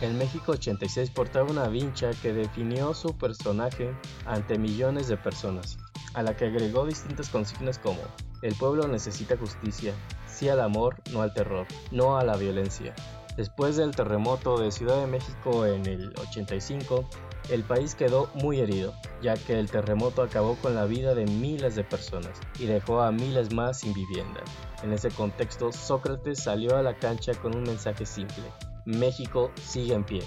En 0.01 0.19
México 0.19 0.53
86 0.53 1.11
portaba 1.11 1.49
una 1.49 1.69
vincha 1.69 2.11
que 2.21 2.33
definió 2.33 2.95
su 2.95 3.17
personaje 3.17 3.95
ante 4.27 4.59
millones 4.59 5.07
de 5.07 5.17
personas, 5.17 5.79
a 6.15 6.23
la 6.25 6.37
que 6.37 6.47
agregó 6.47 6.85
distintas 6.85 7.29
consignas 7.29 7.79
como 7.79 8.01
el 8.43 8.55
pueblo 8.55 8.87
necesita 8.87 9.37
justicia, 9.37 9.95
sí 10.39 10.49
al 10.49 10.61
amor, 10.61 10.97
no 11.13 11.23
al 11.23 11.35
terror, 11.35 11.67
no 11.91 12.17
a 12.17 12.25
la 12.25 12.37
violencia. 12.37 12.95
Después 13.37 13.77
del 13.77 13.95
terremoto 13.95 14.59
de 14.59 14.71
Ciudad 14.71 15.01
de 15.01 15.07
México 15.07 15.67
en 15.67 15.85
el 15.87 16.13
85, 16.29 17.09
el 17.51 17.65
país 17.65 17.95
quedó 17.95 18.29
muy 18.35 18.61
herido, 18.61 18.95
ya 19.21 19.35
que 19.35 19.59
el 19.59 19.71
terremoto 19.71 20.23
acabó 20.23 20.55
con 20.57 20.75
la 20.75 20.85
vida 20.85 21.15
de 21.15 21.25
miles 21.25 21.75
de 21.75 21.83
personas 21.83 22.39
y 22.59 22.67
dejó 22.67 23.01
a 23.01 23.11
miles 23.11 23.53
más 23.53 23.81
sin 23.81 23.95
vivienda. 23.95 24.41
En 24.83 24.93
ese 24.93 25.11
contexto, 25.11 25.73
Sócrates 25.73 26.43
salió 26.43 26.77
a 26.77 26.83
la 26.83 26.95
cancha 26.95 27.33
con 27.35 27.57
un 27.57 27.63
mensaje 27.65 28.07
simple, 28.07 28.45
México 28.85 29.51
sigue 29.61 29.95
em 29.95 30.05
pé. 30.05 30.21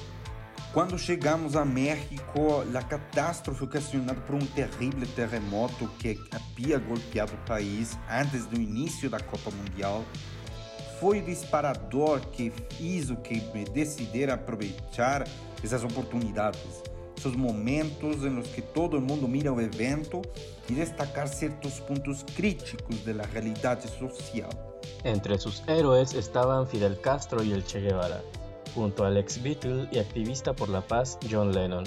Quando 0.73 0.97
chegamos 0.97 1.57
a 1.57 1.65
México, 1.65 2.63
a 2.73 2.81
catástrofe 2.81 3.65
ocasionada 3.65 4.21
por 4.21 4.35
um 4.35 4.39
terrível 4.39 5.05
terremoto 5.15 5.85
que 5.99 6.17
havia 6.31 6.79
golpeado 6.79 7.33
o 7.33 7.45
país 7.45 7.99
antes 8.09 8.45
do 8.45 8.55
início 8.55 9.09
da 9.09 9.19
Copa 9.19 9.51
Mundial 9.51 10.01
foi 10.97 11.19
o 11.19 11.25
disparador 11.25 12.21
que 12.31 12.53
fez 12.69 13.09
o 13.09 13.17
que 13.17 13.41
me 13.53 13.65
decidir 13.65 14.31
aproveitar 14.31 15.27
essas 15.61 15.83
oportunidades, 15.83 16.81
esses 17.17 17.35
momentos 17.35 18.23
em 18.23 18.41
que 18.41 18.61
todo 18.61 19.01
mundo 19.01 19.27
mira 19.27 19.51
o 19.51 19.59
evento 19.59 20.21
e 20.69 20.73
destacar 20.73 21.27
certos 21.27 21.81
pontos 21.81 22.23
críticos 22.23 23.03
da 23.03 23.23
realidade 23.23 23.89
social. 23.89 24.49
Entre 25.03 25.37
sus 25.37 25.61
héroes 25.67 26.13
estaban 26.13 26.65
Fidel 26.65 26.97
Castro 27.01 27.43
y 27.43 27.51
el 27.51 27.65
Che 27.65 27.81
Guevara, 27.81 28.23
junto 28.73 29.05
al 29.05 29.17
ex 29.17 29.41
Beatle 29.41 29.87
y 29.91 29.99
activista 29.99 30.53
por 30.53 30.69
la 30.69 30.81
paz 30.81 31.17
John 31.29 31.51
Lennon. 31.51 31.83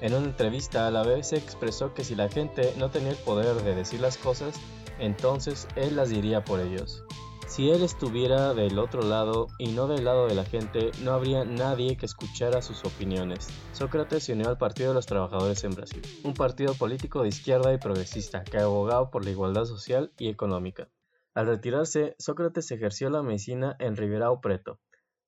En 0.00 0.14
una 0.14 0.26
entrevista, 0.26 0.90
la 0.90 1.02
BBC 1.02 1.34
expresó 1.34 1.92
que 1.92 2.04
si 2.04 2.14
la 2.14 2.28
gente 2.28 2.72
no 2.78 2.90
tenía 2.90 3.10
el 3.10 3.16
poder 3.16 3.56
de 3.62 3.74
decir 3.74 4.00
las 4.00 4.16
cosas, 4.16 4.54
entonces 4.98 5.68
él 5.76 5.96
las 5.96 6.08
diría 6.08 6.44
por 6.44 6.60
ellos. 6.60 7.04
Si 7.50 7.68
él 7.68 7.82
estuviera 7.82 8.54
del 8.54 8.78
otro 8.78 9.02
lado 9.02 9.48
y 9.58 9.72
no 9.72 9.88
del 9.88 10.04
lado 10.04 10.28
de 10.28 10.36
la 10.36 10.44
gente, 10.44 10.92
no 11.02 11.12
habría 11.12 11.44
nadie 11.44 11.96
que 11.96 12.06
escuchara 12.06 12.62
sus 12.62 12.84
opiniones. 12.84 13.48
Sócrates 13.72 14.22
se 14.22 14.34
unió 14.34 14.48
al 14.48 14.56
Partido 14.56 14.90
de 14.90 14.94
los 14.94 15.06
Trabajadores 15.06 15.64
en 15.64 15.72
Brasil, 15.72 16.00
un 16.22 16.34
partido 16.34 16.74
político 16.74 17.22
de 17.22 17.28
izquierda 17.28 17.74
y 17.74 17.78
progresista 17.78 18.44
que 18.44 18.58
abogaba 18.58 19.10
por 19.10 19.24
la 19.24 19.32
igualdad 19.32 19.64
social 19.64 20.12
y 20.16 20.28
económica. 20.28 20.88
Al 21.34 21.46
retirarse, 21.46 22.14
Sócrates 22.18 22.70
ejerció 22.70 23.10
la 23.10 23.22
medicina 23.22 23.74
en 23.80 23.96
Ribeirão 23.96 24.40
Preto, 24.40 24.78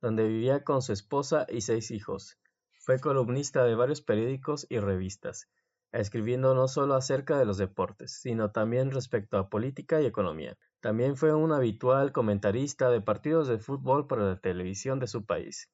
donde 0.02 0.28
vivía 0.28 0.64
con 0.64 0.82
su 0.82 0.92
esposa 0.92 1.46
y 1.48 1.62
seis 1.62 1.90
hijos. 1.90 2.38
Fue 2.80 2.98
columnista 2.98 3.64
de 3.64 3.74
varios 3.74 4.02
periódicos 4.02 4.66
y 4.68 4.80
revistas, 4.80 5.48
escribiendo 5.92 6.54
no 6.54 6.68
solo 6.68 6.94
acerca 6.94 7.38
de 7.38 7.46
los 7.46 7.56
deportes, 7.56 8.20
sino 8.20 8.50
también 8.50 8.90
respecto 8.90 9.38
a 9.38 9.48
política 9.48 10.02
y 10.02 10.06
economía. 10.06 10.58
También 10.80 11.16
fue 11.16 11.32
un 11.32 11.52
habitual 11.52 12.12
comentarista 12.12 12.90
de 12.90 13.00
partidos 13.00 13.48
de 13.48 13.58
fútbol 13.58 14.06
para 14.06 14.24
la 14.24 14.40
televisión 14.40 14.98
de 14.98 15.06
su 15.06 15.24
país. 15.24 15.70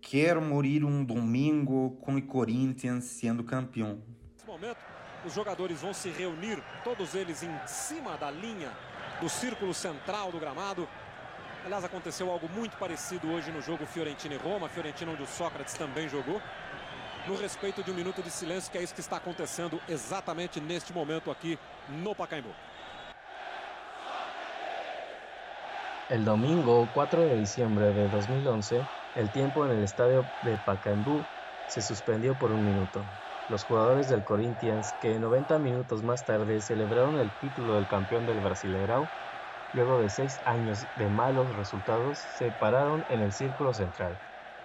Quiero 0.00 0.40
morir 0.40 0.84
un 0.84 1.06
domingo 1.06 1.98
con 2.00 2.16
el 2.16 2.26
Corinthians 2.26 3.04
siendo 3.04 3.44
campeón. 3.44 4.02
momento, 4.46 4.78
os 5.26 5.32
jogadores 5.32 5.80
vão 5.80 5.92
se 5.92 6.10
reunir, 6.10 6.62
todos 6.84 7.14
eles 7.14 7.42
em 7.42 7.50
cima 7.66 8.16
da 8.16 8.30
linha 8.30 8.70
do 9.20 9.28
círculo 9.28 9.74
central 9.74 10.30
do 10.30 10.38
gramado. 10.38 10.88
Aliás, 11.64 11.82
aconteceu 11.82 12.30
algo 12.30 12.46
muito 12.50 12.76
parecido 12.76 13.32
hoje 13.32 13.50
no 13.50 13.62
jogo 13.62 13.86
Fiorentina 13.86 14.34
e 14.34 14.36
Roma, 14.36 14.68
Fiorentina 14.68 15.12
onde 15.12 15.22
o 15.22 15.26
Sócrates 15.26 15.72
também 15.74 16.08
jogou. 16.08 16.40
No 17.26 17.36
respeito 17.36 17.82
de 17.82 17.90
um 17.90 17.94
minuto 17.94 18.22
de 18.22 18.30
silêncio, 18.30 18.70
que 18.70 18.76
é 18.76 18.82
isso 18.82 18.94
que 18.94 19.00
está 19.00 19.16
acontecendo 19.16 19.80
exatamente 19.88 20.60
neste 20.60 20.92
momento 20.92 21.30
aqui 21.30 21.58
no 21.88 22.14
Pacaembu. 22.14 22.50
El 26.10 26.22
domingo 26.22 26.86
4 26.92 27.20
de 27.20 27.40
diciembre 27.40 27.94
de 27.94 28.08
2011, 28.08 28.86
el 29.16 29.30
tiempo 29.30 29.64
en 29.64 29.70
el 29.70 29.84
estadio 29.84 30.26
de 30.42 30.58
Pacaembu 30.66 31.24
se 31.68 31.80
suspendió 31.80 32.38
por 32.38 32.50
un 32.50 32.62
minuto. 32.62 33.02
los 33.48 33.64
jugadores 33.64 34.08
del 34.08 34.24
Corinthians 34.24 34.94
que 35.02 35.18
90 35.18 35.58
minutos 35.58 36.02
más 36.02 36.24
tarde 36.24 36.60
celebraron 36.60 37.18
el 37.18 37.30
título 37.40 37.74
del 37.74 37.86
campeón 37.86 38.26
del 38.26 38.40
Brasileirão, 38.40 39.06
luego 39.74 40.00
de 40.00 40.08
seis 40.08 40.40
años 40.44 40.88
de 40.94 41.08
malos 41.08 41.56
resultados, 41.56 42.20
se 42.20 42.52
pararon 42.52 43.04
en 43.08 43.20
el 43.20 43.32
círculo 43.32 43.74
central 43.74 44.20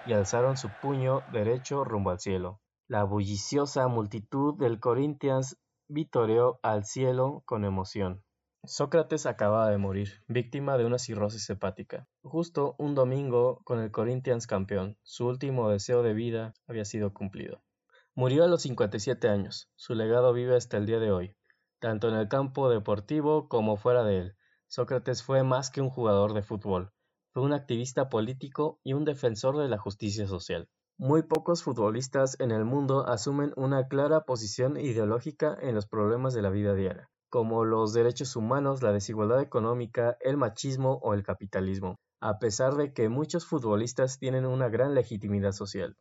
y 0.06 0.13
alzaron 0.13 0.56
su 0.56 0.72
puño 0.72 1.24
derecho 1.32 1.84
rumbo 1.84 2.12
al 2.12 2.19
cielo. 2.19 2.62
La 2.88 3.04
bulliciosa 3.04 3.88
multitud 3.88 4.56
del 4.60 4.80
Corinthians 4.80 5.58
vitoreó 5.88 6.60
al 6.62 6.86
cielo 6.86 7.41
con 7.45 7.65
emoción. 7.65 8.24
Sócrates 8.65 9.26
acababa 9.26 9.72
de 9.72 9.80
morir, 9.80 10.22
víctima 10.28 10.78
de 10.78 10.86
una 10.86 11.00
cirrosis 11.00 11.50
hepática. 11.50 12.08
Justo 12.22 12.76
un 12.78 12.93
domingo 12.93 13.62
con 13.63 13.80
el 13.80 13.89
Corinthians 13.89 14.45
campeón, 14.45 14.98
su 15.02 15.26
último 15.26 15.69
deseo 15.69 16.04
de 16.04 16.13
vida 16.13 16.54
había 16.67 16.86
sido 16.86 17.13
cumplido. 17.13 17.63
Murió 18.13 18.43
a 18.43 18.48
los 18.48 18.62
57 18.62 19.28
años. 19.28 19.72
Su 19.76 19.95
legado 19.95 20.34
vive 20.34 20.56
hasta 20.56 20.78
el 20.78 20.86
día 20.86 21.00
de 21.00 21.12
hoy, 21.12 21.36
tanto 21.80 22.10
en 22.10 22.15
el 22.15 22.28
campo 22.28 22.69
deportivo 22.69 23.48
como 23.48 23.76
fuera 23.76 24.04
de 24.04 24.17
él. 24.17 24.36
Sócrates 24.70 25.22
fue 25.24 25.44
más 25.44 25.70
que 25.70 25.82
un 25.82 25.90
jugador 25.90 26.34
de 26.34 26.42
fútbol, 26.42 26.92
fue 27.34 27.44
un 27.44 27.52
activista 27.54 28.08
político 28.08 28.80
y 28.84 28.94
un 28.94 29.04
defensor 29.04 29.58
de 29.58 29.68
la 29.68 29.78
justicia 29.78 30.28
social. 30.28 30.70
Muy 30.98 31.24
pocos 31.24 31.64
futbolistas 31.64 32.40
en 32.40 32.52
el 32.52 32.64
mundo 32.64 33.08
asumen 33.08 33.52
una 33.58 33.88
clara 33.88 34.22
posición 34.22 34.78
ideológica 34.78 35.58
en 35.62 35.76
los 35.76 35.88
problemas 35.88 36.34
de 36.34 36.42
la 36.42 36.50
vida 36.50 36.74
diaria 36.74 37.10
como 37.30 37.64
los 37.64 37.94
derechos 37.94 38.36
humanos, 38.36 38.82
la 38.82 38.92
desigualdad 38.92 39.42
económica, 39.42 40.18
el 40.20 40.38
machismo 40.38 41.00
o 41.04 41.14
el 41.14 41.24
capitalismo, 41.24 42.00
a 42.20 42.40
pesar 42.40 42.76
de 42.76 42.92
que 42.92 43.08
muchos 43.08 43.46
futbolistas 43.46 44.18
tienen 44.18 44.46
una 44.46 44.68
gran 44.70 44.96
legitimidad 44.96 45.52
social. 45.52 45.96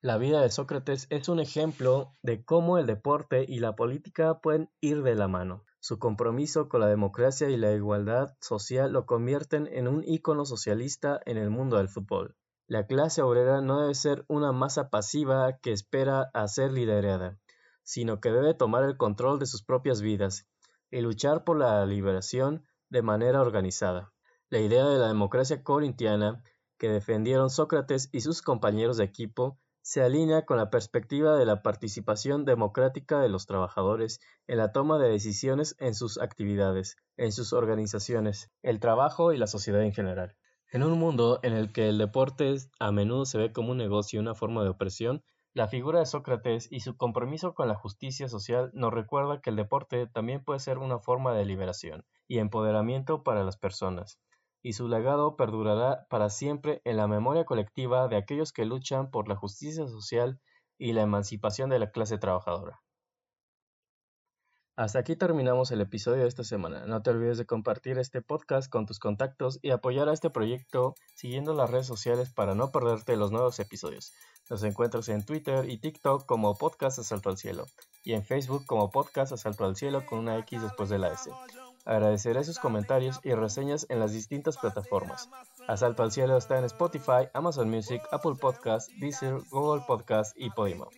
La 0.00 0.16
vida 0.16 0.40
de 0.40 0.50
Sócrates 0.50 1.08
es 1.10 1.28
un 1.28 1.40
ejemplo 1.40 2.14
de 2.22 2.44
cómo 2.44 2.78
el 2.78 2.86
deporte 2.86 3.44
y 3.46 3.58
la 3.58 3.74
política 3.74 4.40
pueden 4.40 4.70
ir 4.80 5.02
de 5.02 5.14
la 5.14 5.28
mano. 5.28 5.64
Su 5.80 5.98
compromiso 5.98 6.68
con 6.68 6.80
la 6.80 6.88
democracia 6.88 7.48
y 7.48 7.56
la 7.56 7.72
igualdad 7.72 8.36
social 8.40 8.92
lo 8.92 9.06
convierten 9.06 9.66
en 9.66 9.88
un 9.88 10.02
ícono 10.04 10.44
socialista 10.44 11.20
en 11.24 11.36
el 11.36 11.50
mundo 11.50 11.76
del 11.76 11.88
fútbol. 11.88 12.36
La 12.66 12.86
clase 12.86 13.22
obrera 13.22 13.60
no 13.60 13.80
debe 13.80 13.94
ser 13.94 14.24
una 14.28 14.52
masa 14.52 14.90
pasiva 14.90 15.58
que 15.58 15.72
espera 15.72 16.30
a 16.34 16.48
ser 16.48 16.72
liderada 16.72 17.38
sino 17.88 18.20
que 18.20 18.30
debe 18.30 18.52
tomar 18.52 18.84
el 18.84 18.98
control 18.98 19.38
de 19.38 19.46
sus 19.46 19.62
propias 19.62 20.02
vidas 20.02 20.46
y 20.90 21.00
luchar 21.00 21.42
por 21.42 21.58
la 21.58 21.86
liberación 21.86 22.66
de 22.90 23.00
manera 23.00 23.40
organizada. 23.40 24.12
La 24.50 24.58
idea 24.58 24.84
de 24.84 24.98
la 24.98 25.08
democracia 25.08 25.62
corintiana 25.62 26.42
que 26.76 26.90
defendieron 26.90 27.48
Sócrates 27.48 28.10
y 28.12 28.20
sus 28.20 28.42
compañeros 28.42 28.98
de 28.98 29.04
equipo 29.04 29.58
se 29.82 30.02
alinea 30.02 30.44
con 30.44 30.56
la 30.56 30.70
perspectiva 30.70 31.36
de 31.36 31.46
la 31.46 31.62
participación 31.62 32.44
democrática 32.44 33.20
de 33.20 33.28
los 33.28 33.46
trabajadores 33.46 34.20
en 34.46 34.58
la 34.58 34.72
toma 34.72 34.98
de 34.98 35.08
decisiones 35.08 35.76
en 35.78 35.94
sus 35.94 36.18
actividades, 36.18 36.96
en 37.16 37.32
sus 37.32 37.52
organizaciones, 37.52 38.50
el 38.62 38.80
trabajo 38.80 39.32
y 39.32 39.38
la 39.38 39.46
sociedad 39.46 39.82
en 39.82 39.92
general. 39.92 40.36
En 40.70 40.82
un 40.82 40.98
mundo 40.98 41.40
en 41.42 41.54
el 41.54 41.72
que 41.72 41.88
el 41.88 41.98
deporte 41.98 42.54
a 42.78 42.92
menudo 42.92 43.24
se 43.24 43.38
ve 43.38 43.52
como 43.52 43.72
un 43.72 43.78
negocio 43.78 44.18
y 44.18 44.22
una 44.22 44.34
forma 44.34 44.62
de 44.62 44.68
opresión, 44.68 45.22
la 45.54 45.66
figura 45.66 45.98
de 45.98 46.06
Sócrates 46.06 46.70
y 46.70 46.80
su 46.80 46.96
compromiso 46.96 47.54
con 47.54 47.68
la 47.68 47.74
justicia 47.74 48.28
social 48.28 48.70
nos 48.74 48.92
recuerda 48.92 49.40
que 49.40 49.50
el 49.50 49.56
deporte 49.56 50.06
también 50.06 50.44
puede 50.44 50.60
ser 50.60 50.78
una 50.78 50.98
forma 50.98 51.34
de 51.34 51.46
liberación 51.46 52.04
y 52.28 52.38
empoderamiento 52.38 53.22
para 53.22 53.42
las 53.42 53.56
personas, 53.56 54.20
y 54.62 54.72
su 54.72 54.88
legado 54.88 55.36
perdurará 55.36 56.06
para 56.10 56.30
siempre 56.30 56.80
en 56.84 56.96
la 56.96 57.06
memoria 57.06 57.44
colectiva 57.44 58.08
de 58.08 58.16
aquellos 58.16 58.52
que 58.52 58.64
luchan 58.64 59.10
por 59.10 59.28
la 59.28 59.36
justicia 59.36 59.86
social 59.86 60.40
y 60.78 60.92
la 60.92 61.02
emancipación 61.02 61.70
de 61.70 61.78
la 61.78 61.90
clase 61.90 62.18
trabajadora. 62.18 62.80
Hasta 64.78 65.00
aquí 65.00 65.16
terminamos 65.16 65.72
el 65.72 65.80
episodio 65.80 66.22
de 66.22 66.28
esta 66.28 66.44
semana. 66.44 66.86
No 66.86 67.02
te 67.02 67.10
olvides 67.10 67.36
de 67.36 67.46
compartir 67.46 67.98
este 67.98 68.22
podcast 68.22 68.70
con 68.70 68.86
tus 68.86 69.00
contactos 69.00 69.58
y 69.60 69.70
apoyar 69.70 70.08
a 70.08 70.12
este 70.12 70.30
proyecto 70.30 70.94
siguiendo 71.16 71.52
las 71.52 71.68
redes 71.68 71.88
sociales 71.88 72.32
para 72.32 72.54
no 72.54 72.70
perderte 72.70 73.16
los 73.16 73.32
nuevos 73.32 73.58
episodios. 73.58 74.12
Nos 74.48 74.62
encuentras 74.62 75.08
en 75.08 75.26
Twitter 75.26 75.68
y 75.68 75.80
TikTok 75.80 76.26
como 76.26 76.56
Podcast 76.56 77.00
Asalto 77.00 77.28
al 77.28 77.38
Cielo 77.38 77.66
y 78.04 78.12
en 78.12 78.24
Facebook 78.24 78.66
como 78.66 78.88
Podcast 78.90 79.32
Asalto 79.32 79.64
al 79.64 79.74
Cielo 79.74 80.06
con 80.06 80.20
una 80.20 80.38
X 80.38 80.62
después 80.62 80.88
de 80.88 80.98
la 80.98 81.08
S. 81.08 81.28
Agradeceré 81.84 82.44
sus 82.44 82.58
comentarios 82.58 83.20
y 83.24 83.32
reseñas 83.34 83.86
en 83.88 84.00
las 84.00 84.12
distintas 84.12 84.58
plataformas. 84.58 85.30
Asalto 85.66 86.02
al 86.02 86.12
Cielo 86.12 86.36
está 86.36 86.58
en 86.58 86.64
Spotify, 86.64 87.28
Amazon 87.32 87.70
Music, 87.70 88.02
Apple 88.10 88.34
Podcasts, 88.40 88.92
Deezer, 89.00 89.38
Google 89.50 89.84
Podcasts 89.86 90.34
y 90.36 90.50
Podimo. 90.50 90.88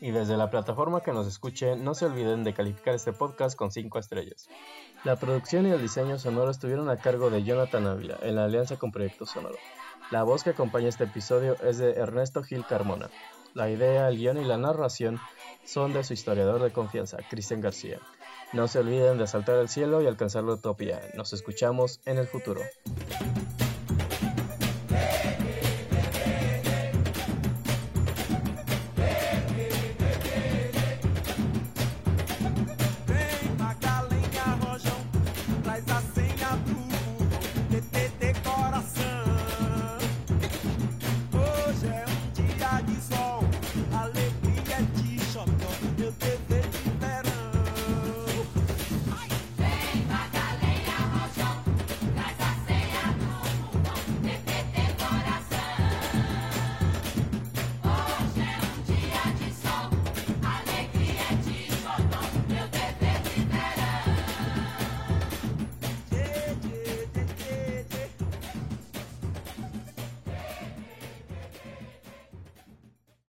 Y 0.00 0.12
desde 0.12 0.36
la 0.36 0.48
plataforma 0.48 1.02
que 1.02 1.12
nos 1.12 1.26
escuche, 1.26 1.74
no 1.74 1.94
se 1.94 2.06
olviden 2.06 2.44
de 2.44 2.54
calificar 2.54 2.94
este 2.94 3.12
podcast 3.12 3.56
con 3.56 3.72
5 3.72 3.98
estrellas. 3.98 4.48
La 5.02 5.16
producción 5.16 5.66
y 5.66 5.70
el 5.70 5.82
diseño 5.82 6.18
sonoro 6.18 6.50
estuvieron 6.50 6.88
a 6.88 6.96
cargo 6.96 7.30
de 7.30 7.42
Jonathan 7.42 7.86
Ávila, 7.86 8.18
en 8.22 8.36
la 8.36 8.44
alianza 8.44 8.76
con 8.76 8.92
Proyecto 8.92 9.26
Sonoro. 9.26 9.56
La 10.10 10.22
voz 10.22 10.44
que 10.44 10.50
acompaña 10.50 10.88
este 10.88 11.04
episodio 11.04 11.56
es 11.62 11.78
de 11.78 11.92
Ernesto 11.92 12.42
Gil 12.42 12.64
Carmona. 12.64 13.10
La 13.54 13.70
idea, 13.70 14.08
el 14.08 14.18
guion 14.18 14.38
y 14.38 14.44
la 14.44 14.56
narración 14.56 15.18
son 15.64 15.92
de 15.92 16.04
su 16.04 16.12
historiador 16.12 16.62
de 16.62 16.72
confianza, 16.72 17.18
Cristian 17.28 17.60
García. 17.60 17.98
No 18.52 18.66
se 18.66 18.78
olviden 18.78 19.18
de 19.18 19.26
saltar 19.26 19.56
al 19.56 19.68
cielo 19.68 20.00
y 20.00 20.06
alcanzar 20.06 20.44
la 20.44 20.54
utopía. 20.54 21.00
Nos 21.14 21.32
escuchamos 21.32 22.00
en 22.06 22.16
el 22.16 22.26
futuro. 22.26 22.62